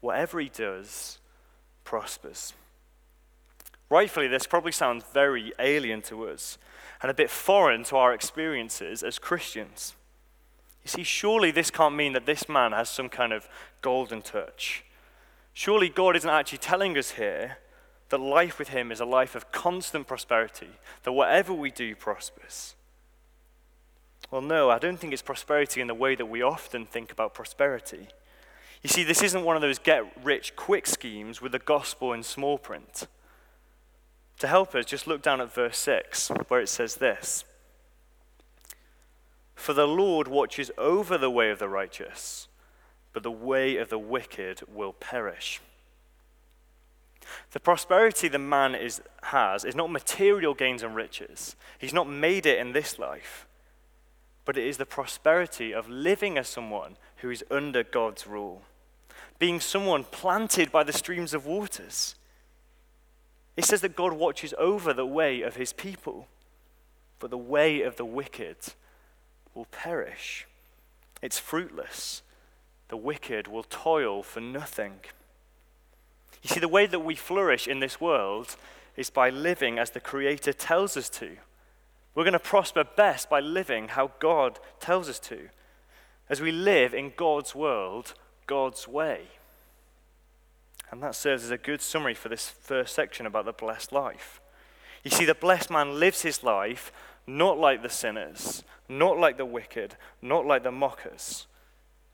Whatever 0.00 0.40
he 0.40 0.48
does 0.48 1.18
prospers. 1.84 2.54
Rightfully, 3.90 4.28
this 4.28 4.46
probably 4.46 4.72
sounds 4.72 5.04
very 5.12 5.52
alien 5.58 6.00
to 6.02 6.28
us 6.28 6.58
and 7.02 7.10
a 7.10 7.14
bit 7.14 7.30
foreign 7.30 7.84
to 7.84 7.96
our 7.96 8.14
experiences 8.14 9.02
as 9.02 9.18
Christians. 9.18 9.94
You 10.84 10.88
see, 10.88 11.02
surely 11.02 11.50
this 11.50 11.70
can't 11.70 11.94
mean 11.94 12.12
that 12.14 12.26
this 12.26 12.48
man 12.48 12.72
has 12.72 12.88
some 12.88 13.08
kind 13.08 13.32
of 13.32 13.48
golden 13.82 14.22
touch. 14.22 14.84
Surely 15.52 15.88
God 15.88 16.16
isn't 16.16 16.30
actually 16.30 16.58
telling 16.58 16.96
us 16.96 17.12
here 17.12 17.58
that 18.08 18.18
life 18.18 18.58
with 18.58 18.68
him 18.68 18.90
is 18.90 19.00
a 19.00 19.04
life 19.04 19.34
of 19.34 19.52
constant 19.52 20.06
prosperity, 20.06 20.70
that 21.02 21.12
whatever 21.12 21.52
we 21.52 21.70
do 21.70 21.94
prospers. 21.94 22.74
Well, 24.30 24.42
no, 24.42 24.70
I 24.70 24.78
don't 24.78 24.96
think 24.98 25.12
it's 25.12 25.22
prosperity 25.22 25.80
in 25.80 25.88
the 25.88 25.94
way 25.94 26.14
that 26.14 26.26
we 26.26 26.42
often 26.42 26.86
think 26.86 27.10
about 27.10 27.34
prosperity. 27.34 28.08
You 28.82 28.88
see, 28.88 29.02
this 29.02 29.22
isn't 29.22 29.44
one 29.44 29.56
of 29.56 29.62
those 29.62 29.78
get 29.78 30.04
rich 30.22 30.54
quick 30.56 30.86
schemes 30.86 31.42
with 31.42 31.52
the 31.52 31.58
gospel 31.58 32.12
in 32.12 32.22
small 32.22 32.56
print. 32.56 33.08
To 34.38 34.46
help 34.46 34.74
us, 34.74 34.86
just 34.86 35.06
look 35.06 35.20
down 35.20 35.40
at 35.40 35.52
verse 35.52 35.76
6, 35.78 36.30
where 36.48 36.60
it 36.60 36.68
says 36.68 36.96
this 36.96 37.44
For 39.54 39.74
the 39.74 39.88
Lord 39.88 40.28
watches 40.28 40.70
over 40.78 41.18
the 41.18 41.30
way 41.30 41.50
of 41.50 41.58
the 41.58 41.68
righteous, 41.68 42.48
but 43.12 43.22
the 43.22 43.30
way 43.30 43.76
of 43.76 43.90
the 43.90 43.98
wicked 43.98 44.62
will 44.72 44.92
perish. 44.94 45.60
The 47.50 47.60
prosperity 47.60 48.28
the 48.28 48.38
man 48.38 48.74
is, 48.74 49.02
has 49.24 49.64
is 49.64 49.74
not 49.74 49.90
material 49.90 50.54
gains 50.54 50.82
and 50.82 50.94
riches. 50.94 51.54
He's 51.78 51.92
not 51.92 52.08
made 52.08 52.46
it 52.46 52.58
in 52.58 52.72
this 52.72 52.98
life, 52.98 53.46
but 54.50 54.58
it 54.58 54.66
is 54.66 54.78
the 54.78 54.84
prosperity 54.84 55.72
of 55.72 55.88
living 55.88 56.36
as 56.36 56.48
someone 56.48 56.96
who 57.18 57.30
is 57.30 57.44
under 57.52 57.84
God's 57.84 58.26
rule, 58.26 58.62
being 59.38 59.60
someone 59.60 60.02
planted 60.02 60.72
by 60.72 60.82
the 60.82 60.92
streams 60.92 61.32
of 61.32 61.46
waters 61.46 62.16
it 63.60 63.66
says 63.66 63.82
that 63.82 63.94
God 63.94 64.14
watches 64.14 64.54
over 64.56 64.94
the 64.94 65.04
way 65.04 65.42
of 65.42 65.56
his 65.56 65.74
people, 65.74 66.28
but 67.18 67.28
the 67.28 67.36
way 67.36 67.82
of 67.82 67.96
the 67.96 68.06
wicked 68.06 68.56
will 69.54 69.66
perish. 69.66 70.46
It's 71.20 71.38
fruitless. 71.38 72.22
The 72.88 72.96
wicked 72.96 73.48
will 73.48 73.64
toil 73.64 74.22
for 74.22 74.40
nothing. 74.40 75.00
You 76.42 76.48
see, 76.48 76.58
the 76.58 76.68
way 76.68 76.86
that 76.86 77.00
we 77.00 77.14
flourish 77.14 77.68
in 77.68 77.80
this 77.80 78.00
world 78.00 78.56
is 78.96 79.10
by 79.10 79.28
living 79.28 79.78
as 79.78 79.90
the 79.90 80.00
Creator 80.00 80.54
tells 80.54 80.96
us 80.96 81.10
to. 81.10 81.36
We're 82.14 82.24
going 82.24 82.32
to 82.32 82.38
prosper 82.38 82.84
best 82.84 83.30
by 83.30 83.40
living 83.40 83.88
how 83.88 84.12
God 84.18 84.58
tells 84.80 85.08
us 85.08 85.18
to, 85.20 85.48
as 86.28 86.40
we 86.40 86.52
live 86.52 86.94
in 86.94 87.12
God's 87.16 87.54
world, 87.54 88.14
God's 88.46 88.88
way. 88.88 89.22
And 90.90 91.02
that 91.02 91.14
serves 91.14 91.44
as 91.44 91.50
a 91.50 91.58
good 91.58 91.80
summary 91.80 92.14
for 92.14 92.28
this 92.28 92.48
first 92.48 92.94
section 92.94 93.26
about 93.26 93.44
the 93.44 93.52
blessed 93.52 93.92
life. 93.92 94.40
You 95.04 95.10
see, 95.10 95.24
the 95.24 95.34
blessed 95.34 95.70
man 95.70 95.98
lives 96.00 96.22
his 96.22 96.42
life 96.42 96.92
not 97.26 97.58
like 97.58 97.82
the 97.82 97.88
sinners, 97.88 98.64
not 98.88 99.18
like 99.18 99.36
the 99.36 99.44
wicked, 99.44 99.96
not 100.20 100.46
like 100.46 100.64
the 100.64 100.72
mockers, 100.72 101.46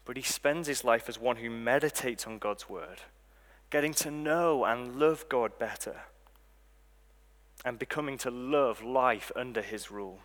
but 0.05 0.17
he 0.17 0.23
spends 0.23 0.69
his 0.69 0.85
life 0.85 1.09
as 1.09 1.19
one 1.19 1.37
who 1.37 1.51
meditates 1.51 2.27
on 2.27 2.39
God's 2.39 2.69
word, 2.69 3.01
getting 3.71 3.95
to 3.95 4.11
know 4.11 4.65
and 4.65 4.99
love 4.99 5.25
God 5.29 5.59
better, 5.59 6.03
and 7.67 7.79
becoming 7.79 8.17
to 8.17 8.31
love 8.31 8.83
life 8.83 9.31
under 9.37 9.61
his 9.61 9.91
rule. 9.91 10.21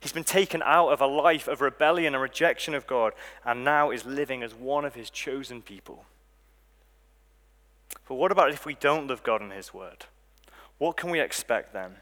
He's 0.00 0.12
been 0.12 0.24
taken 0.24 0.62
out 0.62 0.88
of 0.88 1.00
a 1.00 1.06
life 1.06 1.48
of 1.48 1.62
rebellion 1.62 2.14
and 2.14 2.22
rejection 2.22 2.74
of 2.74 2.86
God, 2.86 3.14
and 3.44 3.64
now 3.64 3.90
is 3.90 4.04
living 4.04 4.42
as 4.42 4.54
one 4.54 4.84
of 4.84 4.94
his 4.94 5.08
chosen 5.08 5.62
people. 5.62 6.04
But 8.08 8.16
what 8.16 8.32
about 8.32 8.50
if 8.50 8.66
we 8.66 8.74
don't 8.74 9.06
love 9.06 9.22
God 9.22 9.40
and 9.40 9.52
His 9.52 9.72
Word? 9.72 10.06
What 10.78 10.96
can 10.96 11.10
we 11.10 11.20
expect 11.20 11.72
then? 11.72 11.96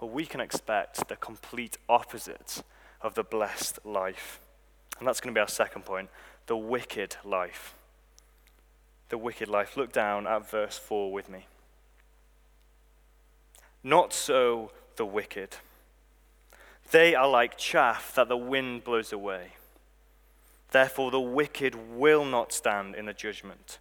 Well, 0.00 0.10
we 0.10 0.26
can 0.26 0.40
expect 0.40 1.08
the 1.08 1.16
complete 1.16 1.78
opposite 1.88 2.62
of 3.00 3.14
the 3.14 3.22
blessed 3.22 3.78
life. 3.84 4.40
And 4.98 5.06
that's 5.06 5.20
going 5.20 5.34
to 5.34 5.38
be 5.38 5.42
our 5.42 5.48
second 5.48 5.84
point 5.84 6.08
the 6.46 6.56
wicked 6.56 7.16
life. 7.24 7.74
The 9.10 9.18
wicked 9.18 9.48
life. 9.48 9.76
Look 9.76 9.92
down 9.92 10.26
at 10.26 10.50
verse 10.50 10.76
4 10.76 11.12
with 11.12 11.28
me. 11.28 11.46
Not 13.82 14.12
so 14.12 14.70
the 14.96 15.06
wicked. 15.06 15.56
They 16.90 17.14
are 17.14 17.28
like 17.28 17.56
chaff 17.56 18.14
that 18.14 18.28
the 18.28 18.36
wind 18.36 18.84
blows 18.84 19.12
away. 19.12 19.52
Therefore, 20.70 21.10
the 21.10 21.20
wicked 21.20 21.74
will 21.74 22.24
not 22.24 22.52
stand 22.52 22.94
in 22.94 23.06
the 23.06 23.12
judgment, 23.12 23.78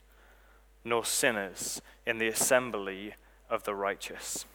nor 0.84 1.06
sinners 1.06 1.82
in 2.06 2.18
the 2.18 2.28
assembly 2.28 3.16
of 3.50 3.64
the 3.64 3.76
righteous. 3.76 4.46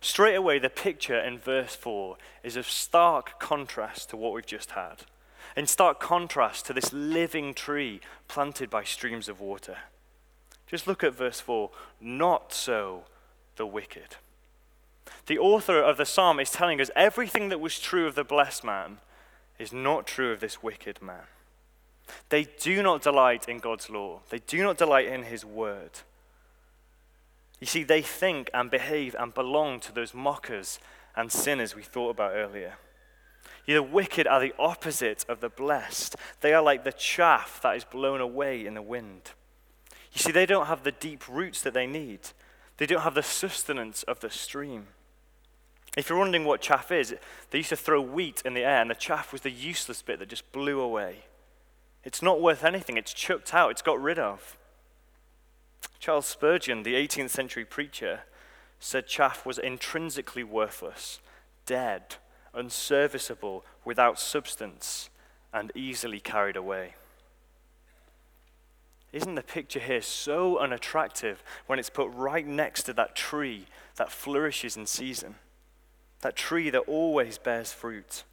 Straight 0.00 0.34
away, 0.34 0.58
the 0.58 0.70
picture 0.70 1.18
in 1.18 1.38
verse 1.38 1.74
4 1.74 2.16
is 2.42 2.56
of 2.56 2.68
stark 2.68 3.40
contrast 3.40 4.10
to 4.10 4.16
what 4.16 4.32
we've 4.32 4.46
just 4.46 4.72
had, 4.72 5.04
in 5.56 5.66
stark 5.66 6.00
contrast 6.00 6.66
to 6.66 6.72
this 6.72 6.92
living 6.92 7.54
tree 7.54 8.00
planted 8.28 8.68
by 8.68 8.84
streams 8.84 9.28
of 9.28 9.40
water. 9.40 9.78
Just 10.66 10.86
look 10.86 11.04
at 11.04 11.14
verse 11.14 11.40
4 11.40 11.70
not 12.00 12.52
so 12.52 13.04
the 13.56 13.66
wicked. 13.66 14.16
The 15.26 15.38
author 15.38 15.80
of 15.80 15.96
the 15.96 16.04
psalm 16.04 16.40
is 16.40 16.50
telling 16.50 16.80
us 16.80 16.90
everything 16.94 17.48
that 17.48 17.60
was 17.60 17.78
true 17.78 18.06
of 18.06 18.14
the 18.14 18.24
blessed 18.24 18.64
man 18.64 18.98
is 19.58 19.72
not 19.72 20.06
true 20.06 20.32
of 20.32 20.40
this 20.40 20.62
wicked 20.62 21.00
man. 21.00 21.24
They 22.28 22.44
do 22.44 22.82
not 22.82 23.02
delight 23.02 23.48
in 23.48 23.58
God's 23.58 23.90
law, 23.90 24.20
they 24.30 24.38
do 24.38 24.62
not 24.62 24.76
delight 24.76 25.06
in 25.06 25.24
his 25.24 25.44
word. 25.44 25.90
You 27.60 27.66
see, 27.66 27.84
they 27.84 28.02
think 28.02 28.50
and 28.52 28.70
behave 28.70 29.16
and 29.18 29.32
belong 29.32 29.80
to 29.80 29.92
those 29.92 30.12
mockers 30.12 30.78
and 31.16 31.32
sinners 31.32 31.74
we 31.74 31.82
thought 31.82 32.10
about 32.10 32.32
earlier. 32.34 32.74
The 33.66 33.82
wicked 33.82 34.26
are 34.26 34.40
the 34.40 34.54
opposite 34.58 35.24
of 35.28 35.40
the 35.40 35.48
blessed. 35.48 36.16
They 36.40 36.52
are 36.52 36.62
like 36.62 36.84
the 36.84 36.92
chaff 36.92 37.60
that 37.62 37.76
is 37.76 37.84
blown 37.84 38.20
away 38.20 38.64
in 38.64 38.74
the 38.74 38.82
wind. 38.82 39.32
You 40.16 40.22
see, 40.22 40.32
they 40.32 40.46
don't 40.46 40.68
have 40.68 40.82
the 40.82 40.92
deep 40.92 41.28
roots 41.28 41.60
that 41.60 41.74
they 41.74 41.86
need, 41.86 42.20
they 42.78 42.86
don't 42.86 43.02
have 43.02 43.14
the 43.14 43.22
sustenance 43.22 44.02
of 44.04 44.20
the 44.20 44.30
stream. 44.30 44.86
If 45.94 46.08
you're 46.08 46.18
wondering 46.18 46.46
what 46.46 46.62
chaff 46.62 46.90
is, 46.90 47.14
they 47.50 47.58
used 47.58 47.68
to 47.68 47.76
throw 47.76 48.00
wheat 48.00 48.40
in 48.42 48.54
the 48.54 48.64
air, 48.64 48.80
and 48.80 48.90
the 48.90 48.94
chaff 48.94 49.30
was 49.30 49.42
the 49.42 49.50
useless 49.50 50.00
bit 50.00 50.18
that 50.18 50.30
just 50.30 50.50
blew 50.52 50.80
away. 50.80 51.24
It's 52.02 52.22
not 52.22 52.40
worth 52.40 52.64
anything, 52.64 52.96
it's 52.96 53.12
chucked 53.12 53.52
out, 53.52 53.70
it's 53.72 53.82
got 53.82 54.00
rid 54.00 54.18
of. 54.18 54.56
Charles 55.98 56.24
Spurgeon, 56.24 56.82
the 56.82 56.94
18th 56.94 57.30
century 57.30 57.66
preacher, 57.66 58.20
said 58.80 59.06
chaff 59.06 59.44
was 59.44 59.58
intrinsically 59.58 60.44
worthless, 60.44 61.20
dead, 61.66 62.16
unserviceable, 62.54 63.66
without 63.84 64.18
substance, 64.18 65.10
and 65.52 65.72
easily 65.74 66.20
carried 66.20 66.56
away. 66.56 66.94
Isn't 69.16 69.34
the 69.34 69.42
picture 69.42 69.80
here 69.80 70.02
so 70.02 70.58
unattractive 70.58 71.42
when 71.66 71.78
it's 71.78 71.88
put 71.88 72.12
right 72.12 72.46
next 72.46 72.82
to 72.82 72.92
that 72.92 73.16
tree 73.16 73.64
that 73.94 74.12
flourishes 74.12 74.76
in 74.76 74.84
season? 74.84 75.36
That 76.20 76.36
tree 76.36 76.68
that 76.68 76.80
always 76.80 77.38
bears 77.38 77.72
fruit. 77.72 78.24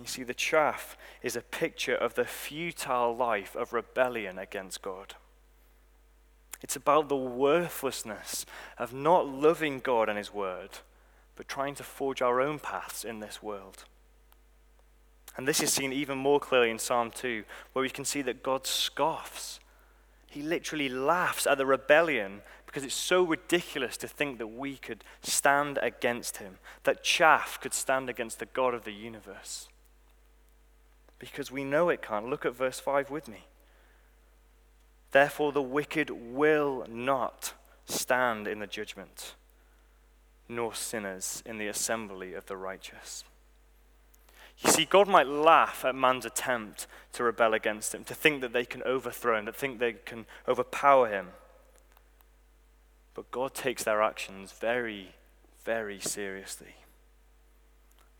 You 0.00 0.06
see, 0.06 0.24
the 0.24 0.34
chaff 0.34 0.96
is 1.22 1.36
a 1.36 1.42
picture 1.42 1.94
of 1.94 2.14
the 2.14 2.24
futile 2.24 3.14
life 3.14 3.54
of 3.54 3.72
rebellion 3.72 4.36
against 4.36 4.82
God. 4.82 5.14
It's 6.60 6.74
about 6.74 7.08
the 7.08 7.14
worthlessness 7.14 8.46
of 8.78 8.92
not 8.92 9.28
loving 9.28 9.78
God 9.78 10.08
and 10.08 10.18
His 10.18 10.34
Word, 10.34 10.70
but 11.36 11.46
trying 11.46 11.76
to 11.76 11.84
forge 11.84 12.20
our 12.20 12.40
own 12.40 12.58
paths 12.58 13.04
in 13.04 13.20
this 13.20 13.44
world. 13.44 13.84
And 15.38 15.46
this 15.46 15.62
is 15.62 15.72
seen 15.72 15.92
even 15.92 16.18
more 16.18 16.40
clearly 16.40 16.68
in 16.68 16.80
Psalm 16.80 17.12
2, 17.12 17.44
where 17.72 17.82
we 17.82 17.88
can 17.88 18.04
see 18.04 18.22
that 18.22 18.42
God 18.42 18.66
scoffs. 18.66 19.60
He 20.26 20.42
literally 20.42 20.88
laughs 20.88 21.46
at 21.46 21.58
the 21.58 21.64
rebellion 21.64 22.42
because 22.66 22.82
it's 22.82 22.92
so 22.92 23.22
ridiculous 23.22 23.96
to 23.98 24.08
think 24.08 24.38
that 24.38 24.48
we 24.48 24.76
could 24.76 25.04
stand 25.22 25.78
against 25.80 26.38
him, 26.38 26.58
that 26.82 27.04
chaff 27.04 27.58
could 27.60 27.72
stand 27.72 28.10
against 28.10 28.40
the 28.40 28.46
God 28.46 28.74
of 28.74 28.84
the 28.84 28.92
universe. 28.92 29.68
Because 31.20 31.52
we 31.52 31.62
know 31.64 31.88
it 31.88 32.02
can't. 32.02 32.28
Look 32.28 32.44
at 32.44 32.56
verse 32.56 32.80
5 32.80 33.08
with 33.08 33.28
me. 33.28 33.46
Therefore, 35.12 35.52
the 35.52 35.62
wicked 35.62 36.10
will 36.10 36.84
not 36.90 37.54
stand 37.86 38.48
in 38.48 38.58
the 38.58 38.66
judgment, 38.66 39.36
nor 40.48 40.74
sinners 40.74 41.44
in 41.46 41.58
the 41.58 41.68
assembly 41.68 42.34
of 42.34 42.46
the 42.46 42.56
righteous. 42.56 43.24
You 44.64 44.70
see, 44.70 44.84
God 44.84 45.08
might 45.08 45.28
laugh 45.28 45.84
at 45.84 45.94
man's 45.94 46.24
attempt 46.24 46.86
to 47.12 47.22
rebel 47.22 47.54
against 47.54 47.94
him, 47.94 48.04
to 48.04 48.14
think 48.14 48.40
that 48.40 48.52
they 48.52 48.64
can 48.64 48.82
overthrow 48.82 49.38
him, 49.38 49.46
to 49.46 49.52
think 49.52 49.78
they 49.78 49.92
can 49.92 50.26
overpower 50.48 51.08
him. 51.08 51.28
But 53.14 53.30
God 53.30 53.54
takes 53.54 53.84
their 53.84 54.02
actions 54.02 54.52
very, 54.52 55.14
very 55.64 56.00
seriously. 56.00 56.74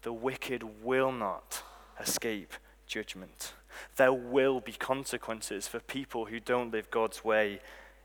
The 0.02 0.12
wicked 0.12 0.82
will 0.82 1.12
not 1.12 1.62
escape 2.00 2.54
judgment. 2.86 3.52
There 3.96 4.12
will 4.12 4.60
be 4.60 4.72
consequences 4.72 5.66
for 5.66 5.80
people 5.80 6.26
who 6.26 6.40
don't 6.40 6.72
live 6.72 6.90
God's 6.90 7.24
way 7.24 7.60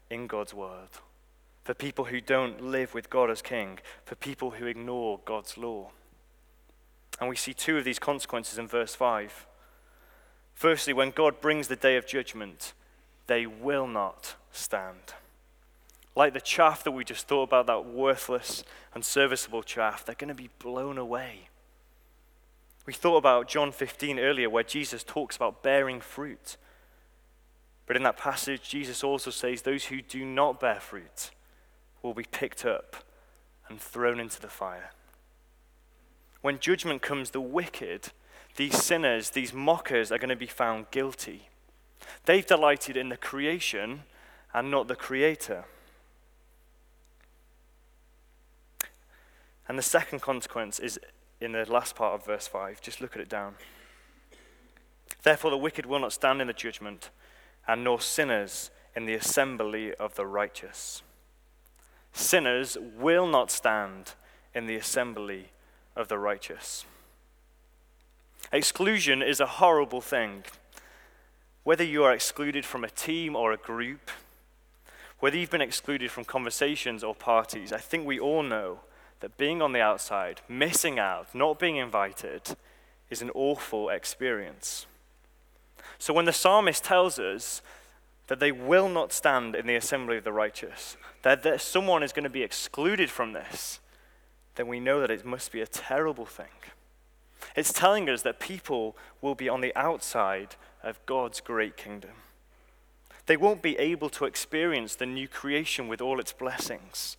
in 0.10 0.28
God's 0.28 0.54
word, 0.54 0.90
for 1.64 1.74
people 1.74 2.06
who 2.06 2.20
don't 2.20 2.62
live 2.62 2.94
with 2.94 3.10
God 3.10 3.30
as 3.30 3.42
king, 3.42 3.80
for 4.06 4.16
people 4.16 4.52
who 4.52 4.66
ignore 4.66 5.20
God's 5.24 5.58
law. 5.58 5.92
And 7.20 7.30
we 7.30 7.36
see 7.36 7.54
two 7.54 7.78
of 7.78 7.84
these 7.84 8.00
consequences 8.00 8.58
in 8.58 8.68
verse 8.68 8.96
5. 8.96 9.46
Firstly, 10.54 10.94
when 10.94 11.12
God 11.12 11.42
brings 11.42 11.68
the 11.68 11.76
day 11.76 11.96
of 11.96 12.08
judgment, 12.08 12.74
they 13.28 13.46
will 13.46 13.88
not 13.88 14.36
stand. 14.52 15.14
Like 16.16 16.34
the 16.34 16.42
chaff 16.42 16.84
that 16.84 16.92
we 16.92 17.04
just 17.04 17.28
thought 17.28 17.44
about, 17.44 17.68
that 17.68 17.86
worthless, 17.86 18.64
unserviceable 18.94 19.64
chaff, 19.64 20.06
they're 20.06 20.16
going 20.16 20.28
to 20.28 20.36
be 20.36 20.50
blown 20.60 20.98
away. 20.98 21.50
We 22.86 22.94
thought 22.94 23.18
about 23.18 23.48
John 23.48 23.72
15 23.72 24.20
earlier, 24.20 24.50
where 24.50 24.64
Jesus 24.64 25.04
talks 25.04 25.36
about 25.36 25.64
bearing 25.64 26.02
fruit. 26.02 26.58
But 27.86 27.96
in 27.96 28.04
that 28.04 28.18
passage, 28.18 28.70
Jesus 28.70 29.04
also 29.04 29.32
says 29.32 29.62
those 29.62 29.86
who 29.86 30.02
do 30.02 30.26
not 30.26 30.60
bear 30.60 30.80
fruit 30.80 31.32
will 32.02 32.14
be 32.14 32.26
picked 32.30 32.66
up 32.66 32.98
and 33.70 33.80
thrown 33.80 34.20
into 34.20 34.42
the 34.42 34.50
fire. 34.50 34.92
When 36.44 36.60
judgment 36.60 37.02
comes, 37.02 37.32
the 37.32 37.40
wicked, 37.40 38.10
these 38.58 38.76
sinners, 38.84 39.30
these 39.30 39.54
mockers, 39.54 40.12
are 40.12 40.18
going 40.18 40.28
to 40.28 40.36
be 40.36 40.46
found 40.46 40.92
guilty. 40.92 41.48
They've 42.26 42.46
delighted 42.46 42.98
in 42.98 43.08
the 43.08 43.16
creation 43.16 44.04
and 44.54 44.70
not 44.70 44.90
the 44.90 44.96
creator. 44.98 45.64
And 49.70 49.78
the 49.78 49.84
second 49.84 50.22
consequence 50.22 50.80
is 50.80 51.00
in 51.40 51.54
the 51.54 51.64
last 51.72 51.96
part 51.96 52.14
of 52.14 52.26
verse 52.26 52.46
5. 52.46 52.82
Just 52.82 53.00
look 53.00 53.16
at 53.16 53.22
it 53.22 53.30
down. 53.30 53.56
Therefore, 55.22 55.50
the 55.50 55.58
wicked 55.58 55.86
will 55.86 56.00
not 56.00 56.12
stand 56.12 56.42
in 56.42 56.48
the 56.48 56.54
judgment, 56.54 57.10
and 57.66 57.86
nor 57.86 58.02
sinners 58.02 58.70
in 58.98 59.06
the 59.06 59.14
assembly 59.14 59.96
of 59.96 60.16
the 60.16 60.26
righteous. 60.26 61.04
Sinners 62.12 62.78
will 62.98 63.28
not 63.28 63.50
stand 63.50 64.16
in 64.54 64.66
the 64.66 64.76
assembly 64.76 65.53
of 65.96 66.08
the 66.08 66.18
righteous. 66.18 66.86
Exclusion 68.52 69.22
is 69.22 69.40
a 69.40 69.46
horrible 69.46 70.02
thing. 70.02 70.44
Whether 71.64 71.84
you 71.84 72.04
are 72.04 72.14
excluded 72.14 72.66
from 72.66 72.84
a 72.84 72.90
team 72.90 73.36
or 73.36 73.52
a 73.52 73.58
group, 73.58 74.12
whether 75.20 75.38
you've 75.38 75.50
been 75.50 75.62
excluded 75.62 76.12
from 76.12 76.26
conversations 76.26 77.04
or 77.04 77.16
parties, 77.16 77.72
I 77.72 77.78
think 77.78 78.06
we 78.06 78.20
all 78.20 78.44
know 78.44 78.80
that 79.22 79.38
being 79.38 79.62
on 79.62 79.72
the 79.72 79.80
outside, 79.80 80.42
missing 80.50 81.00
out, 81.00 81.34
not 81.34 81.58
being 81.58 81.78
invited, 81.78 82.58
is 83.10 83.22
an 83.22 83.30
awful 83.34 83.90
experience. 83.90 84.86
So 85.98 86.14
when 86.14 86.26
the 86.26 86.34
psalmist 86.34 86.84
tells 86.84 87.18
us 87.18 87.62
that 88.28 88.42
they 88.42 88.52
will 88.52 88.90
not 88.90 89.14
stand 89.14 89.56
in 89.56 89.66
the 89.66 89.76
assembly 89.76 90.18
of 90.18 90.26
the 90.26 90.34
righteous, 90.34 90.98
that, 91.22 91.44
that 91.44 91.62
someone 91.62 92.04
is 92.04 92.12
going 92.12 92.24
to 92.24 92.30
be 92.30 92.44
excluded 92.44 93.10
from 93.10 93.32
this, 93.32 93.80
then 94.56 94.68
we 94.68 94.80
know 94.80 95.00
that 95.02 95.12
it 95.12 95.26
must 95.26 95.52
be 95.52 95.62
a 95.62 95.68
terrible 95.68 96.26
thing. 96.26 96.46
It's 97.56 97.74
telling 97.74 98.10
us 98.10 98.22
that 98.22 98.40
people 98.40 98.96
will 99.22 99.36
be 99.36 99.50
on 99.50 99.62
the 99.62 99.76
outside 99.76 100.56
of 100.82 101.04
God's 101.06 101.42
great 101.42 101.78
kingdom. 101.78 102.12
They 103.26 103.38
won't 103.38 103.62
be 103.62 103.78
able 103.78 104.10
to 104.12 104.26
experience 104.26 104.96
the 104.96 105.06
new 105.06 105.28
creation 105.28 105.88
with 105.88 106.02
all 106.02 106.20
its 106.20 106.34
blessings 106.34 107.18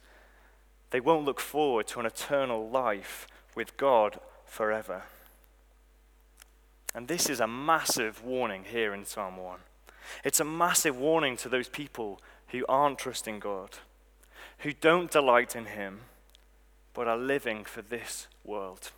they 0.95 1.01
won't 1.01 1.25
look 1.25 1.41
forward 1.41 1.89
to 1.89 1.99
an 1.99 2.07
eternal 2.07 2.71
life 2.71 3.27
with 3.57 3.77
God 3.77 4.21
forever. 4.45 5.03
And 6.95 7.09
this 7.09 7.29
is 7.29 7.41
a 7.41 7.49
massive 7.49 8.23
warning 8.23 8.63
here 8.63 8.95
in 8.95 9.05
Psalm 9.05 9.37
1. 9.37 9.59
It's 10.23 10.39
a 10.39 10.45
massive 10.45 10.97
warning 10.97 11.37
to 11.39 11.49
those 11.49 11.69
people 11.69 12.21
who 12.51 12.65
aren't 12.69 13.01
trusting 13.01 13.41
God, 13.41 13.71
who 14.59 14.73
don't 14.73 15.11
delight 15.11 15.57
in 15.57 15.65
Him, 15.65 16.03
but 16.95 17.09
are 17.09 17.19
living 17.19 17.65
for 17.65 17.83
this 17.83 18.29
world. 18.45 18.93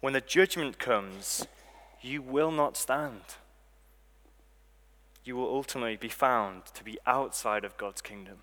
When 0.00 0.12
the 0.12 0.20
judgment 0.20 0.78
comes, 0.78 1.46
you 2.00 2.22
will 2.22 2.50
not 2.50 2.76
stand. 2.76 3.20
You 5.24 5.36
will 5.36 5.48
ultimately 5.48 5.96
be 5.96 6.08
found 6.08 6.66
to 6.74 6.84
be 6.84 6.98
outside 7.06 7.64
of 7.64 7.76
God's 7.76 8.00
kingdom. 8.00 8.38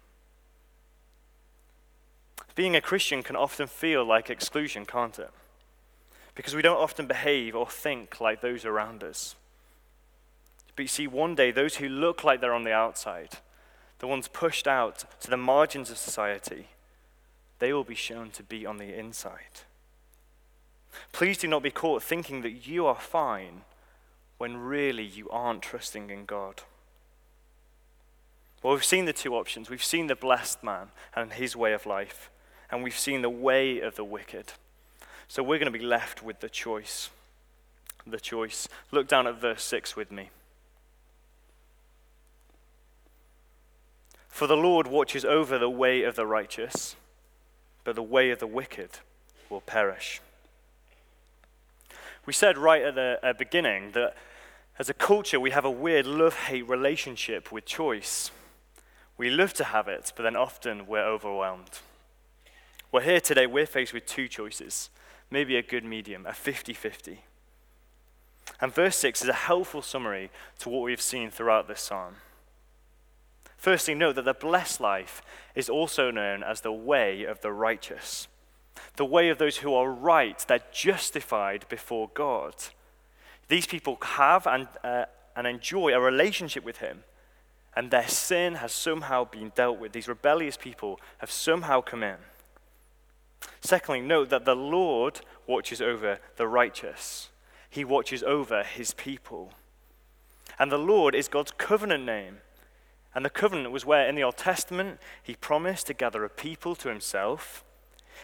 Being 2.56 2.76
a 2.76 2.82
Christian 2.82 3.22
can 3.22 3.36
often 3.36 3.68
feel 3.68 4.04
like 4.04 4.30
exclusion, 4.30 4.86
can't 4.86 5.18
it? 5.20 5.30
Because 6.34 6.56
we 6.56 6.62
don't 6.62 6.82
often 6.82 7.08
behave 7.08 7.56
or 7.56 7.68
think 7.68 8.20
like 8.20 8.42
those 8.42 8.66
around 8.66 9.04
us. 9.04 9.36
But 10.76 10.84
you 10.84 10.88
see, 10.88 11.08
one 11.08 11.34
day, 11.34 11.52
those 11.52 11.78
who 11.78 11.90
look 11.90 12.24
like 12.24 12.42
they're 12.42 12.54
on 12.54 12.64
the 12.64 12.74
outside, 12.74 13.38
the 14.00 14.08
ones 14.08 14.28
pushed 14.28 14.68
out 14.68 15.06
to 15.22 15.30
the 15.30 15.38
margins 15.38 15.90
of 15.90 15.98
society, 15.98 16.68
they 17.60 17.74
will 17.74 17.84
be 17.84 17.96
shown 17.96 18.32
to 18.32 18.44
be 18.44 18.66
on 18.66 18.78
the 18.78 18.98
inside. 18.98 19.62
Please 21.12 21.38
do 21.38 21.48
not 21.48 21.64
be 21.64 21.72
caught 21.72 22.04
thinking 22.04 22.42
that 22.42 22.68
you 22.68 22.86
are 22.86 22.96
fine 22.96 23.62
when 24.38 24.58
really 24.58 25.04
you 25.06 25.30
aren't 25.30 25.62
trusting 25.62 26.10
in 26.10 26.26
God. 26.26 26.62
Well, 28.64 28.74
we've 28.74 28.84
seen 28.84 29.06
the 29.06 29.14
two 29.14 29.36
options. 29.36 29.70
We've 29.70 29.84
seen 29.84 30.08
the 30.08 30.16
blessed 30.16 30.64
man 30.64 30.90
and 31.16 31.34
his 31.34 31.56
way 31.56 31.74
of 31.74 31.86
life, 31.86 32.30
and 32.72 32.84
we've 32.84 32.98
seen 32.98 33.22
the 33.22 33.30
way 33.30 33.80
of 33.80 33.96
the 33.96 34.04
wicked. 34.04 34.54
So 35.28 35.44
we're 35.44 35.60
going 35.60 35.72
to 35.72 35.78
be 35.78 35.86
left 35.86 36.24
with 36.24 36.40
the 36.40 36.50
choice. 36.50 37.10
The 38.06 38.20
choice. 38.20 38.68
Look 38.92 39.08
down 39.08 39.28
at 39.28 39.40
verse 39.40 39.64
6 39.64 39.96
with 39.96 40.12
me. 40.12 40.30
For 44.30 44.48
the 44.48 44.56
Lord 44.56 44.88
watches 44.88 45.26
over 45.26 45.58
the 45.58 45.70
way 45.70 46.04
of 46.04 46.16
the 46.16 46.26
righteous, 46.26 46.96
but 47.88 47.96
the 47.96 48.04
way 48.04 48.32
of 48.32 48.40
the 48.40 48.46
wicked 48.46 48.90
will 49.50 49.62
perish. 49.62 50.20
We 52.26 52.34
said 52.34 52.58
right 52.58 52.82
at 52.82 52.96
the 52.96 53.18
uh, 53.24 53.32
beginning 53.32 53.92
that 53.94 54.18
as 54.78 54.90
a 54.90 54.94
culture, 54.94 55.40
we 55.40 55.52
have 55.52 55.64
a 55.64 55.72
weird 55.72 56.06
love 56.06 56.36
hate 56.36 56.68
relationship 56.68 57.50
with 57.50 57.64
choice. 57.64 58.30
We 59.18 59.30
love 59.30 59.54
to 59.54 59.64
have 59.64 59.88
it, 59.88 60.12
but 60.18 60.24
then 60.24 60.36
often 60.36 60.86
we're 60.86 61.06
overwhelmed. 61.06 61.80
Well, 62.92 63.04
here 63.04 63.22
today, 63.22 63.48
we're 63.48 63.66
faced 63.66 63.94
with 63.94 64.06
two 64.06 64.28
choices, 64.28 64.90
maybe 65.32 65.56
a 65.56 65.64
good 65.64 65.86
medium, 65.86 66.26
a 66.26 66.34
50 66.34 66.74
50. 66.74 67.24
And 68.60 68.76
verse 68.76 68.98
6 68.98 69.22
is 69.22 69.30
a 69.30 69.34
helpful 69.34 69.82
summary 69.82 70.30
to 70.60 70.68
what 70.68 70.82
we've 70.82 71.00
seen 71.00 71.32
throughout 71.32 71.70
this 71.70 71.80
psalm. 71.80 72.16
Firstly, 73.58 73.96
note 73.96 74.16
that 74.16 74.26
the 74.26 74.34
blessed 74.34 74.80
life 74.80 75.22
is 75.56 75.70
also 75.70 76.12
known 76.12 76.44
as 76.44 76.62
the 76.62 76.72
way 76.72 77.24
of 77.24 77.42
the 77.42 77.52
righteous, 77.52 78.28
the 78.96 79.06
way 79.06 79.30
of 79.30 79.40
those 79.40 79.58
who 79.58 79.74
are 79.74 79.90
right, 79.90 80.44
they're 80.48 80.62
justified 80.72 81.66
before 81.68 82.10
God. 82.14 82.54
These 83.48 83.66
people 83.66 83.98
have 84.02 84.46
and, 84.46 84.68
uh, 84.84 85.06
and 85.36 85.48
enjoy 85.48 85.94
a 85.94 86.00
relationship 86.00 86.64
with 86.64 86.78
Him, 86.78 87.04
and 87.76 87.90
their 87.90 88.08
sin 88.08 88.56
has 88.56 88.72
somehow 88.72 89.26
been 89.26 89.52
dealt 89.56 89.80
with. 89.80 89.92
These 89.92 90.08
rebellious 90.08 90.58
people 90.58 91.00
have 91.20 91.32
somehow 91.32 91.82
come 91.82 92.04
in. 92.04 92.18
Secondly, 93.62 94.02
note 94.02 94.30
that 94.30 94.46
the 94.46 94.56
Lord 94.56 95.22
watches 95.48 95.82
over 95.82 96.20
the 96.36 96.48
righteous, 96.48 97.30
He 97.70 97.84
watches 97.84 98.24
over 98.24 98.64
His 98.64 98.94
people. 98.94 99.54
And 100.60 100.72
the 100.72 100.78
Lord 100.78 101.14
is 101.14 101.28
God's 101.28 101.52
covenant 101.52 102.04
name. 102.04 102.38
And 103.18 103.26
the 103.26 103.32
covenant 103.32 103.72
was 103.72 103.84
where 103.84 104.08
in 104.08 104.14
the 104.14 104.22
Old 104.22 104.38
Testament 104.38 105.00
he 105.24 105.34
promised 105.34 105.88
to 105.88 105.96
gather 105.96 106.24
a 106.24 106.30
people 106.30 106.76
to 106.76 106.88
himself. 106.88 107.64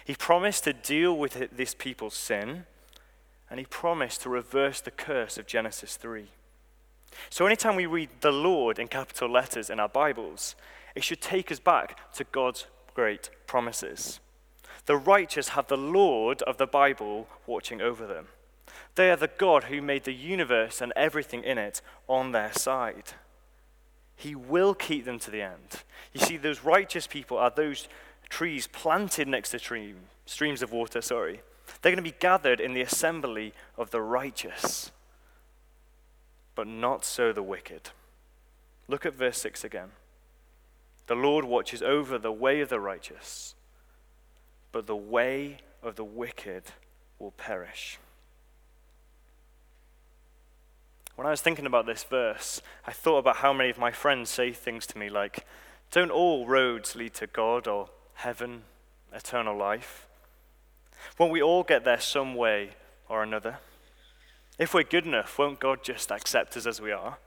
He 0.06 0.14
promised 0.14 0.66
to 0.66 0.74
deal 0.74 1.18
with 1.18 1.50
this 1.52 1.74
people's 1.74 2.14
sin. 2.14 2.66
And 3.50 3.60
he 3.60 3.66
promised 3.66 4.22
to 4.22 4.30
reverse 4.30 4.82
the 4.82 4.92
curse 4.92 5.40
of 5.40 5.48
Genesis 5.48 5.96
3. 5.96 6.28
So 7.32 7.48
anytime 7.48 7.76
we 7.76 7.88
read 7.88 8.10
the 8.22 8.32
Lord 8.32 8.78
in 8.78 8.88
capital 8.88 9.32
letters 9.32 9.72
in 9.72 9.80
our 9.80 9.90
Bibles, 9.90 10.54
it 10.94 11.04
should 11.04 11.22
take 11.22 11.52
us 11.52 11.60
back 11.60 12.14
to 12.14 12.24
God's 12.26 12.68
great 12.94 13.32
promises. 13.48 14.20
The 14.86 14.96
righteous 14.96 15.50
have 15.50 15.70
the 15.70 15.76
Lord 15.76 16.44
of 16.44 16.58
the 16.58 16.68
Bible 16.68 17.28
watching 17.48 17.82
over 17.82 18.06
them. 18.06 18.28
They 18.94 19.10
are 19.10 19.16
the 19.16 19.32
God 19.40 19.64
who 19.64 19.82
made 19.82 20.04
the 20.04 20.14
universe 20.14 20.82
and 20.82 20.94
everything 20.96 21.44
in 21.44 21.58
it 21.58 21.82
on 22.08 22.32
their 22.32 22.54
side. 22.54 23.14
He 24.16 24.36
will 24.36 24.74
keep 24.74 25.06
them 25.06 25.20
to 25.20 25.32
the 25.32 25.42
end. 25.42 25.84
You 26.14 26.22
see, 26.22 26.38
those 26.38 26.64
righteous 26.64 27.08
people 27.08 27.38
are 27.38 27.50
those 27.50 27.88
trees 28.30 28.68
planted 28.68 29.28
next 29.28 29.52
to 29.52 29.60
stream, 29.60 29.96
streams 30.26 30.62
of 30.62 30.72
water, 30.72 31.02
sorry. 31.02 31.42
They're 31.82 31.92
going 31.92 32.04
to 32.04 32.10
be 32.12 32.18
gathered 32.20 32.60
in 32.60 32.74
the 32.74 32.82
assembly 32.82 33.54
of 33.78 33.92
the 33.92 34.02
righteous, 34.02 34.92
but 36.56 36.68
not 36.68 37.04
so 37.04 37.34
the 37.34 37.44
wicked. 37.44 37.90
Look 38.88 39.06
at 39.06 39.14
verse 39.14 39.40
6 39.40 39.64
again. 39.64 39.92
The 41.08 41.16
Lord 41.16 41.46
watches 41.46 41.82
over 41.82 42.18
the 42.18 42.32
way 42.32 42.62
of 42.62 42.70
the 42.70 42.80
righteous, 42.80 43.56
but 44.72 44.88
the 44.88 44.96
way 44.96 45.58
of 45.82 45.96
the 45.96 46.06
wicked 46.06 46.64
will 47.20 47.32
perish. 47.32 48.00
When 51.16 51.28
I 51.28 51.32
was 51.32 51.42
thinking 51.42 51.68
about 51.68 51.86
this 51.86 52.04
verse, 52.04 52.62
I 52.88 52.92
thought 52.92 53.20
about 53.20 53.38
how 53.38 53.54
many 53.54 53.70
of 53.70 53.78
my 53.78 53.92
friends 53.92 54.30
say 54.30 54.52
things 54.52 54.88
to 54.88 54.98
me 54.98 55.10
like, 55.10 55.46
Don't 55.92 56.10
all 56.10 56.48
roads 56.48 56.96
lead 56.96 57.14
to 57.16 57.28
God 57.28 57.68
or 57.68 57.90
heaven, 58.16 58.64
eternal 59.14 59.56
life? 59.56 60.08
Won't 61.20 61.32
we 61.32 61.42
all 61.42 61.64
get 61.64 61.84
there 61.84 62.00
some 62.00 62.34
way 62.34 62.72
or 63.08 63.22
another? 63.22 63.60
If 64.58 64.74
we're 64.74 64.84
good 64.84 65.06
enough, 65.06 65.38
won't 65.38 65.60
God 65.60 65.84
just 65.84 66.12
accept 66.12 66.58
us 66.58 66.66
as 66.66 66.82
we 66.82 66.92
are? 66.92 67.18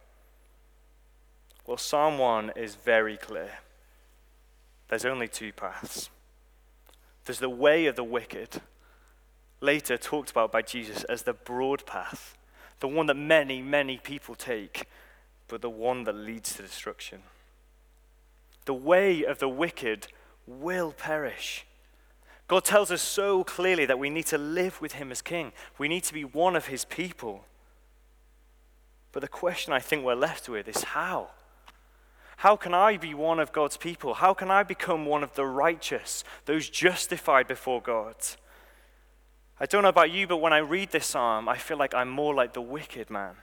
Well, 1.67 1.77
Psalm 1.77 2.19
1 2.19 2.53
is 2.57 2.77
very 2.77 3.17
clear. 3.17 3.59
There's 4.89 5.05
only 5.05 5.29
two 5.29 5.53
paths. 5.53 6.11
There's 7.25 7.41
the 7.41 7.49
way 7.49 7.87
of 7.87 7.97
the 7.97 8.05
wicked, 8.05 8.63
later 9.61 9.97
talked 9.97 10.31
about 10.31 10.53
by 10.53 10.63
Jesus 10.63 11.05
as 11.05 11.23
the 11.23 11.33
broad 11.33 11.85
path 11.87 12.37
the 12.81 12.89
one 12.89 13.07
that 13.07 13.17
many, 13.17 13.63
many 13.63 13.99
people 13.99 14.35
take, 14.35 14.89
but 15.49 15.63
the 15.63 15.71
one 15.71 16.05
that 16.05 16.15
leads 16.15 16.55
to 16.55 16.63
destruction. 16.63 17.23
The 18.65 18.75
way 18.75 19.25
of 19.25 19.39
the 19.39 19.49
wicked 19.49 20.09
will 20.47 20.93
perish. 20.93 21.67
God 22.49 22.65
tells 22.65 22.91
us 22.91 23.03
so 23.03 23.43
clearly 23.43 23.87
that 23.87 23.99
we 23.99 24.11
need 24.11 24.27
to 24.27 24.39
live 24.39 24.81
with 24.81 24.93
Him 24.93 25.11
as 25.11 25.23
King. 25.23 25.53
We 25.79 25.89
need 25.89 26.05
to 26.05 26.15
be 26.15 26.25
one 26.25 26.55
of 26.55 26.67
His 26.67 26.85
people. 26.85 27.45
But 29.13 29.21
the 29.21 29.29
question 29.29 29.73
I 29.73 29.81
think 29.81 30.05
we're 30.05 30.15
left 30.15 30.49
with 30.49 30.69
is 30.69 30.85
how? 30.85 31.31
How 32.39 32.55
can 32.55 32.75
I 32.75 32.99
be 32.99 33.15
one 33.15 33.41
of 33.41 33.53
God's 33.53 33.77
people? 33.77 34.15
How 34.15 34.35
can 34.35 34.51
I 34.51 34.63
become 34.63 35.07
one 35.07 35.25
of 35.25 35.35
the 35.35 35.47
righteous, 35.47 36.23
those 36.45 36.69
justified 36.69 37.49
before 37.49 37.81
God? 37.81 38.15
I 39.59 39.67
don't 39.67 39.83
know 39.83 39.89
about 39.89 40.11
you, 40.11 40.27
but 40.27 40.37
when 40.39 40.53
I 40.53 40.59
read 40.59 40.91
this 40.91 41.07
psalm, 41.07 41.49
I 41.49 41.57
feel 41.57 41.79
like 41.79 41.95
I'm 41.95 42.11
more 42.11 42.35
like 42.35 42.53
the 42.53 42.61
wicked 42.61 43.09
man. 43.09 43.37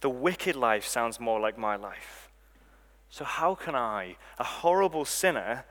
The 0.00 0.10
wicked 0.10 0.56
life 0.56 0.86
sounds 0.86 1.18
more 1.18 1.40
like 1.40 1.58
my 1.58 1.76
life. 1.76 2.30
So, 3.10 3.24
how 3.24 3.56
can 3.56 3.74
I, 3.74 4.16
a 4.38 4.44
horrible 4.44 5.04
sinner, 5.04 5.64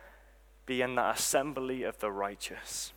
be 0.66 0.82
in 0.82 0.96
that 0.96 1.18
assembly 1.18 1.84
of 1.84 1.98
the 2.00 2.12
righteous? 2.12 2.92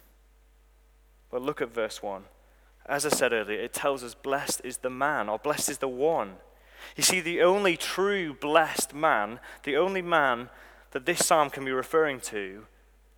Well, 1.31 1.41
look 1.41 1.63
at 1.63 1.73
verse 1.73 2.03
1. 2.03 2.25
As 2.87 3.07
I 3.07 3.11
said 3.11 3.33
earlier, 3.33 3.61
it 3.61 3.73
tells 3.73 4.03
us, 4.03 4.15
Blessed 4.15 4.63
is 4.65 4.79
the 4.79 4.91
man, 4.91 5.29
or 5.29 5.39
blessed 5.39 5.71
is 5.71 5.79
the 5.79 5.89
one. 5.89 6.35
You 6.97 7.05
see, 7.05 7.21
the 7.21 7.41
only 7.43 7.77
true 7.77 8.35
blessed 8.35 8.93
man, 8.93 9.39
the 9.63 9.77
only 9.77 10.03
man 10.03 10.51
that 10.91 11.07
this 11.07 11.25
psalm 11.25 11.49
can 11.49 11.65
be 11.65 11.71
referring 11.71 12.21
to, 12.21 12.67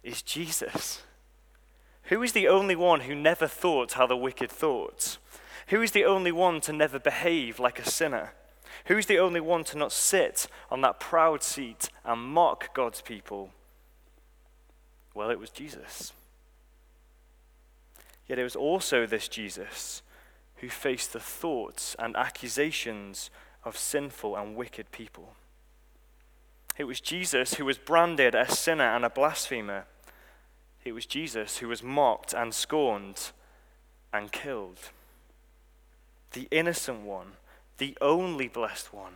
is 0.03 0.21
Jesus. 0.21 1.03
Who 2.07 2.23
is 2.23 2.33
the 2.33 2.49
only 2.49 2.77
one 2.77 3.01
who 3.01 3.15
never 3.15 3.47
thought 3.47 3.93
how 3.93 4.07
the 4.07 4.17
wicked 4.17 4.51
thought? 4.51 5.19
Who 5.69 5.81
is 5.81 5.93
the 5.93 6.05
only 6.05 6.33
one 6.33 6.61
to 6.63 6.73
never 6.73 6.99
behave 6.99 7.59
like 7.59 7.79
a 7.79 7.91
sinner? 7.91 8.33
Who 8.87 8.99
is 8.99 9.07
the 9.07 9.19
only 9.19 9.41
one 9.41 9.65
to 9.65 9.79
not 9.79 9.93
sit 9.93 10.47
on 10.71 10.83
that 10.83 11.01
proud 11.01 11.43
seat 11.43 11.89
and 12.05 12.21
mock 12.21 12.75
God's 12.75 13.01
people? 13.01 13.51
Well, 15.15 15.31
it 15.31 15.39
was 15.39 15.51
Jesus. 15.51 16.13
Yet 18.29 18.39
it 18.39 18.43
was 18.43 18.57
also 18.57 19.07
this 19.07 19.29
Jesus 19.29 20.03
who 20.57 20.69
faced 20.69 21.13
the 21.13 21.21
thoughts 21.21 21.97
and 21.99 22.17
accusations 22.17 23.31
of 23.65 23.79
sinful 23.79 24.37
and 24.37 24.57
wicked 24.57 24.91
people. 24.93 25.35
It 26.77 26.85
was 26.85 27.01
Jesus 27.01 27.55
who 27.55 27.65
was 27.65 27.79
branded 27.79 28.35
a 28.35 28.51
sinner 28.51 28.85
and 28.85 29.05
a 29.05 29.11
blasphemer 29.11 29.87
it 30.85 30.93
was 30.93 31.07
Jesus 31.07 31.59
who 31.59 31.69
was 31.69 31.83
mocked 31.83 32.33
and 32.35 32.55
scorned 32.55 33.31
and 34.13 34.31
killed. 34.31 34.91
The 36.33 36.47
innocent 36.51 37.01
one, 37.01 37.33
the 37.79 37.97
only 38.01 38.49
blessed 38.49 38.93
one, 38.93 39.15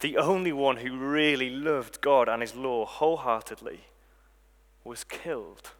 the 0.00 0.16
only 0.16 0.52
one 0.52 0.78
who 0.78 0.96
really 0.96 1.50
loved 1.50 2.00
God 2.00 2.28
and 2.28 2.42
his 2.42 2.54
law 2.54 2.86
wholeheartedly, 2.86 3.80
was 4.84 5.04
killed 5.04 5.70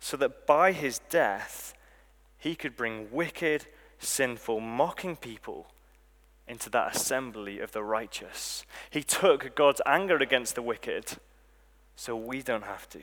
so 0.00 0.16
that 0.16 0.46
by 0.46 0.72
his 0.72 1.00
death 1.08 1.74
he 2.38 2.54
could 2.54 2.76
bring 2.76 3.10
wicked, 3.12 3.66
sinful, 3.98 4.60
mocking 4.60 5.16
people 5.16 5.68
into 6.48 6.68
that 6.68 6.96
assembly 6.96 7.60
of 7.60 7.72
the 7.72 7.84
righteous. 7.84 8.66
He 8.90 9.02
took 9.02 9.54
God's 9.54 9.80
anger 9.86 10.16
against 10.16 10.56
the 10.56 10.62
wicked 10.62 11.18
so 11.94 12.16
we 12.16 12.42
don't 12.42 12.64
have 12.64 12.88
to. 12.90 13.00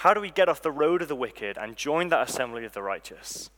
How 0.00 0.14
do 0.14 0.20
we 0.22 0.30
get 0.30 0.48
off 0.48 0.62
the 0.62 0.72
road 0.72 1.02
of 1.02 1.08
the 1.08 1.14
wicked 1.14 1.58
and 1.58 1.76
join 1.76 2.08
that 2.08 2.26
assembly 2.26 2.64
of 2.64 2.72
the 2.72 2.82
righteous? 2.82 3.50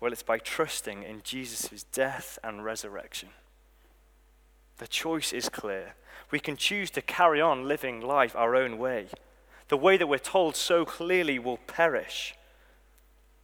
Well, 0.00 0.10
it's 0.10 0.24
by 0.24 0.38
trusting 0.38 1.04
in 1.04 1.20
Jesus' 1.22 1.84
death 1.84 2.36
and 2.42 2.64
resurrection. 2.64 3.28
The 4.78 4.88
choice 4.88 5.32
is 5.32 5.48
clear. 5.48 5.94
We 6.32 6.40
can 6.40 6.56
choose 6.56 6.90
to 6.90 7.00
carry 7.00 7.40
on 7.40 7.68
living 7.68 8.00
life 8.00 8.34
our 8.34 8.56
own 8.56 8.76
way, 8.76 9.06
the 9.68 9.76
way 9.76 9.96
that 9.96 10.08
we're 10.08 10.18
told 10.18 10.56
so 10.56 10.84
clearly 10.84 11.38
will 11.38 11.58
perish. 11.58 12.34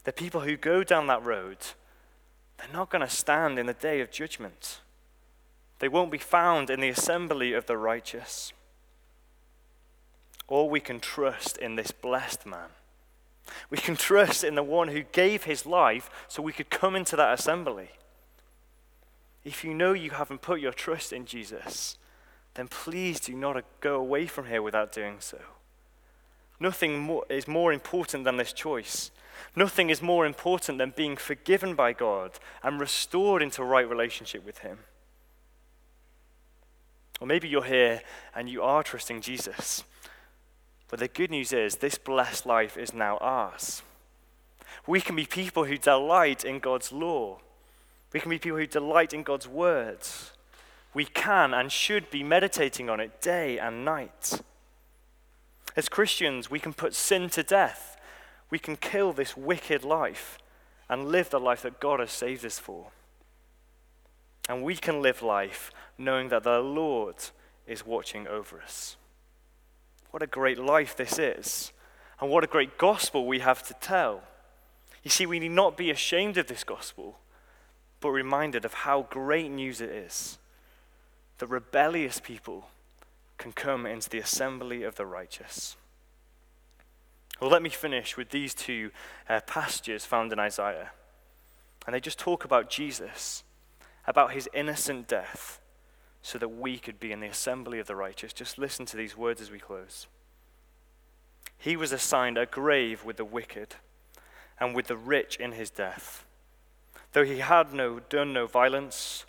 The 0.02 0.12
people 0.12 0.40
who 0.40 0.56
go 0.56 0.82
down 0.82 1.06
that 1.06 1.24
road, 1.24 1.58
they're 2.58 2.66
not 2.72 2.90
going 2.90 3.06
to 3.06 3.14
stand 3.14 3.60
in 3.60 3.66
the 3.66 3.74
day 3.74 4.00
of 4.00 4.10
judgment. 4.10 4.80
They 5.78 5.88
won't 5.88 6.10
be 6.10 6.18
found 6.18 6.68
in 6.68 6.80
the 6.80 6.88
assembly 6.88 7.52
of 7.52 7.66
the 7.66 7.76
righteous. 7.76 8.52
Or 10.50 10.68
we 10.68 10.80
can 10.80 11.00
trust 11.00 11.56
in 11.56 11.76
this 11.76 11.92
blessed 11.92 12.44
man. 12.44 12.68
We 13.70 13.78
can 13.78 13.96
trust 13.96 14.44
in 14.44 14.56
the 14.56 14.62
one 14.62 14.88
who 14.88 15.02
gave 15.02 15.44
his 15.44 15.64
life 15.64 16.10
so 16.28 16.42
we 16.42 16.52
could 16.52 16.68
come 16.68 16.94
into 16.94 17.16
that 17.16 17.32
assembly. 17.32 17.90
If 19.44 19.64
you 19.64 19.72
know 19.72 19.92
you 19.92 20.10
haven't 20.10 20.42
put 20.42 20.60
your 20.60 20.72
trust 20.72 21.12
in 21.12 21.24
Jesus, 21.24 21.96
then 22.54 22.68
please 22.68 23.20
do 23.20 23.32
not 23.34 23.64
go 23.80 23.96
away 23.96 24.26
from 24.26 24.46
here 24.46 24.60
without 24.60 24.92
doing 24.92 25.16
so. 25.20 25.38
Nothing 26.58 26.98
more, 26.98 27.24
is 27.30 27.48
more 27.48 27.72
important 27.72 28.24
than 28.24 28.36
this 28.36 28.52
choice. 28.52 29.10
Nothing 29.56 29.88
is 29.88 30.02
more 30.02 30.26
important 30.26 30.78
than 30.78 30.92
being 30.94 31.16
forgiven 31.16 31.74
by 31.74 31.92
God 31.92 32.32
and 32.62 32.78
restored 32.78 33.40
into 33.40 33.64
right 33.64 33.88
relationship 33.88 34.44
with 34.44 34.58
Him. 34.58 34.80
Or 37.20 37.26
maybe 37.26 37.48
you're 37.48 37.64
here 37.64 38.02
and 38.34 38.48
you 38.48 38.62
are 38.62 38.82
trusting 38.82 39.22
Jesus. 39.22 39.84
But 40.90 40.98
the 40.98 41.08
good 41.08 41.30
news 41.30 41.52
is, 41.52 41.76
this 41.76 41.98
blessed 41.98 42.46
life 42.46 42.76
is 42.76 42.92
now 42.92 43.16
ours. 43.18 43.82
We 44.86 45.00
can 45.00 45.14
be 45.14 45.24
people 45.24 45.64
who 45.64 45.78
delight 45.78 46.44
in 46.44 46.58
God's 46.58 46.90
law. 46.90 47.38
We 48.12 48.18
can 48.18 48.30
be 48.30 48.38
people 48.38 48.58
who 48.58 48.66
delight 48.66 49.12
in 49.12 49.22
God's 49.22 49.46
words. 49.46 50.32
We 50.92 51.04
can 51.04 51.54
and 51.54 51.70
should 51.70 52.10
be 52.10 52.24
meditating 52.24 52.90
on 52.90 52.98
it 52.98 53.20
day 53.20 53.58
and 53.58 53.84
night. 53.84 54.40
As 55.76 55.88
Christians, 55.88 56.50
we 56.50 56.58
can 56.58 56.72
put 56.72 56.94
sin 56.94 57.30
to 57.30 57.44
death. 57.44 57.96
We 58.50 58.58
can 58.58 58.74
kill 58.74 59.12
this 59.12 59.36
wicked 59.36 59.84
life 59.84 60.38
and 60.88 61.08
live 61.08 61.30
the 61.30 61.38
life 61.38 61.62
that 61.62 61.78
God 61.78 62.00
has 62.00 62.10
saved 62.10 62.44
us 62.44 62.58
for. 62.58 62.88
And 64.48 64.64
we 64.64 64.74
can 64.74 65.00
live 65.00 65.22
life 65.22 65.70
knowing 65.96 66.30
that 66.30 66.42
the 66.42 66.58
Lord 66.58 67.14
is 67.68 67.86
watching 67.86 68.26
over 68.26 68.60
us. 68.60 68.96
What 70.10 70.22
a 70.22 70.26
great 70.26 70.58
life 70.58 70.96
this 70.96 71.18
is. 71.18 71.72
And 72.20 72.30
what 72.30 72.44
a 72.44 72.48
great 72.48 72.76
gospel 72.78 73.26
we 73.26 73.38
have 73.40 73.62
to 73.68 73.74
tell. 73.74 74.22
You 75.02 75.10
see, 75.10 75.24
we 75.24 75.38
need 75.38 75.52
not 75.52 75.76
be 75.76 75.90
ashamed 75.90 76.36
of 76.36 76.46
this 76.46 76.64
gospel, 76.64 77.18
but 78.00 78.10
reminded 78.10 78.64
of 78.64 78.74
how 78.74 79.06
great 79.10 79.50
news 79.50 79.80
it 79.80 79.90
is 79.90 80.38
that 81.38 81.46
rebellious 81.46 82.20
people 82.20 82.68
can 83.38 83.50
come 83.52 83.86
into 83.86 84.10
the 84.10 84.18
assembly 84.18 84.82
of 84.82 84.96
the 84.96 85.06
righteous. 85.06 85.76
Well, 87.40 87.50
let 87.50 87.62
me 87.62 87.70
finish 87.70 88.18
with 88.18 88.28
these 88.28 88.52
two 88.52 88.90
uh, 89.26 89.40
passages 89.46 90.04
found 90.04 90.32
in 90.32 90.38
Isaiah. 90.38 90.90
And 91.86 91.94
they 91.94 92.00
just 92.00 92.18
talk 92.18 92.44
about 92.44 92.68
Jesus, 92.68 93.42
about 94.06 94.32
his 94.32 94.50
innocent 94.52 95.08
death, 95.08 95.60
so 96.22 96.38
that 96.38 96.48
we 96.48 96.78
could 96.78 97.00
be 97.00 97.12
in 97.12 97.20
the 97.20 97.26
assembly 97.26 97.78
of 97.78 97.86
the 97.86 97.96
righteous. 97.96 98.32
Just 98.32 98.58
listen 98.58 98.86
to 98.86 98.96
these 98.96 99.16
words 99.16 99.40
as 99.40 99.50
we 99.50 99.58
close. 99.58 100.06
He 101.56 101.76
was 101.76 101.92
assigned 101.92 102.38
a 102.38 102.46
grave 102.46 103.04
with 103.04 103.16
the 103.16 103.24
wicked 103.24 103.76
and 104.58 104.74
with 104.74 104.86
the 104.86 104.96
rich 104.96 105.36
in 105.36 105.52
his 105.52 105.70
death. 105.70 106.24
Though 107.12 107.24
he 107.24 107.38
had 107.38 107.72
no, 107.72 108.00
done 108.00 108.32
no 108.32 108.46
violence, 108.46 109.24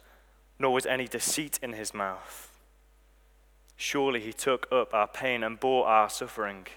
nor 0.60 0.74
was 0.74 0.86
any 0.86 1.08
deceit 1.08 1.60
in 1.64 1.74
his 1.74 1.94
mouth. 1.94 2.50
Surely 3.76 4.20
he 4.20 4.34
took 4.34 4.68
up 4.72 4.94
our 4.94 5.08
pain 5.08 5.44
and 5.44 5.60
bore 5.60 5.88
our 5.88 6.10
suffering. 6.10 6.68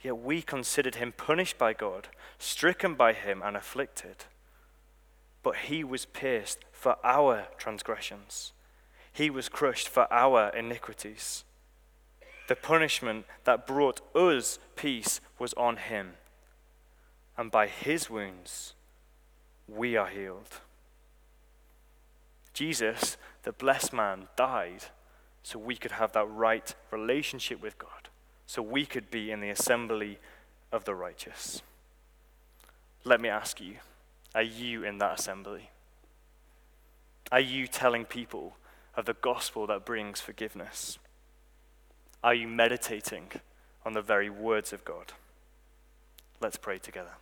Yet 0.00 0.18
we 0.18 0.40
considered 0.40 0.94
him 0.94 1.12
punished 1.12 1.58
by 1.58 1.72
God, 1.72 2.08
stricken 2.38 2.94
by 2.94 3.12
him, 3.12 3.42
and 3.44 3.56
afflicted. 3.56 4.24
But 5.42 5.56
he 5.56 5.84
was 5.84 6.06
pierced 6.06 6.64
for 6.72 6.96
our 7.04 7.48
transgressions 7.58 8.52
he 9.16 9.30
was 9.30 9.48
crushed 9.48 9.88
for 9.88 10.12
our 10.12 10.50
iniquities. 10.50 11.44
The 12.48 12.54
punishment 12.54 13.24
that 13.44 13.66
brought 13.66 14.02
us 14.14 14.58
peace 14.76 15.22
was 15.38 15.54
on 15.54 15.78
him, 15.78 16.12
and 17.34 17.50
by 17.50 17.66
his 17.66 18.10
wounds 18.10 18.74
we 19.66 19.96
are 19.96 20.08
healed. 20.08 20.60
Jesus, 22.52 23.16
the 23.44 23.52
blessed 23.52 23.94
man, 23.94 24.28
died 24.36 24.84
so 25.42 25.58
we 25.58 25.76
could 25.76 25.92
have 25.92 26.12
that 26.12 26.30
right 26.30 26.74
relationship 26.90 27.62
with 27.62 27.78
God, 27.78 28.10
so 28.46 28.60
we 28.60 28.84
could 28.84 29.10
be 29.10 29.30
in 29.30 29.40
the 29.40 29.48
assembly 29.48 30.18
of 30.70 30.84
the 30.84 30.94
righteous. 30.94 31.62
Let 33.02 33.22
me 33.22 33.30
ask 33.30 33.62
you 33.62 33.76
are 34.34 34.42
you 34.42 34.84
in 34.84 34.98
that 34.98 35.18
assembly? 35.18 35.70
Are 37.32 37.40
you 37.40 37.66
telling 37.66 38.04
people 38.04 38.56
of 38.96 39.04
the 39.04 39.14
gospel 39.14 39.66
that 39.66 39.84
brings 39.84 40.20
forgiveness? 40.20 40.98
Are 42.24 42.34
you 42.34 42.48
meditating 42.48 43.28
on 43.84 43.92
the 43.92 44.02
very 44.02 44.30
words 44.30 44.72
of 44.72 44.84
God? 44.84 45.12
Let's 46.40 46.56
pray 46.56 46.78
together. 46.78 47.12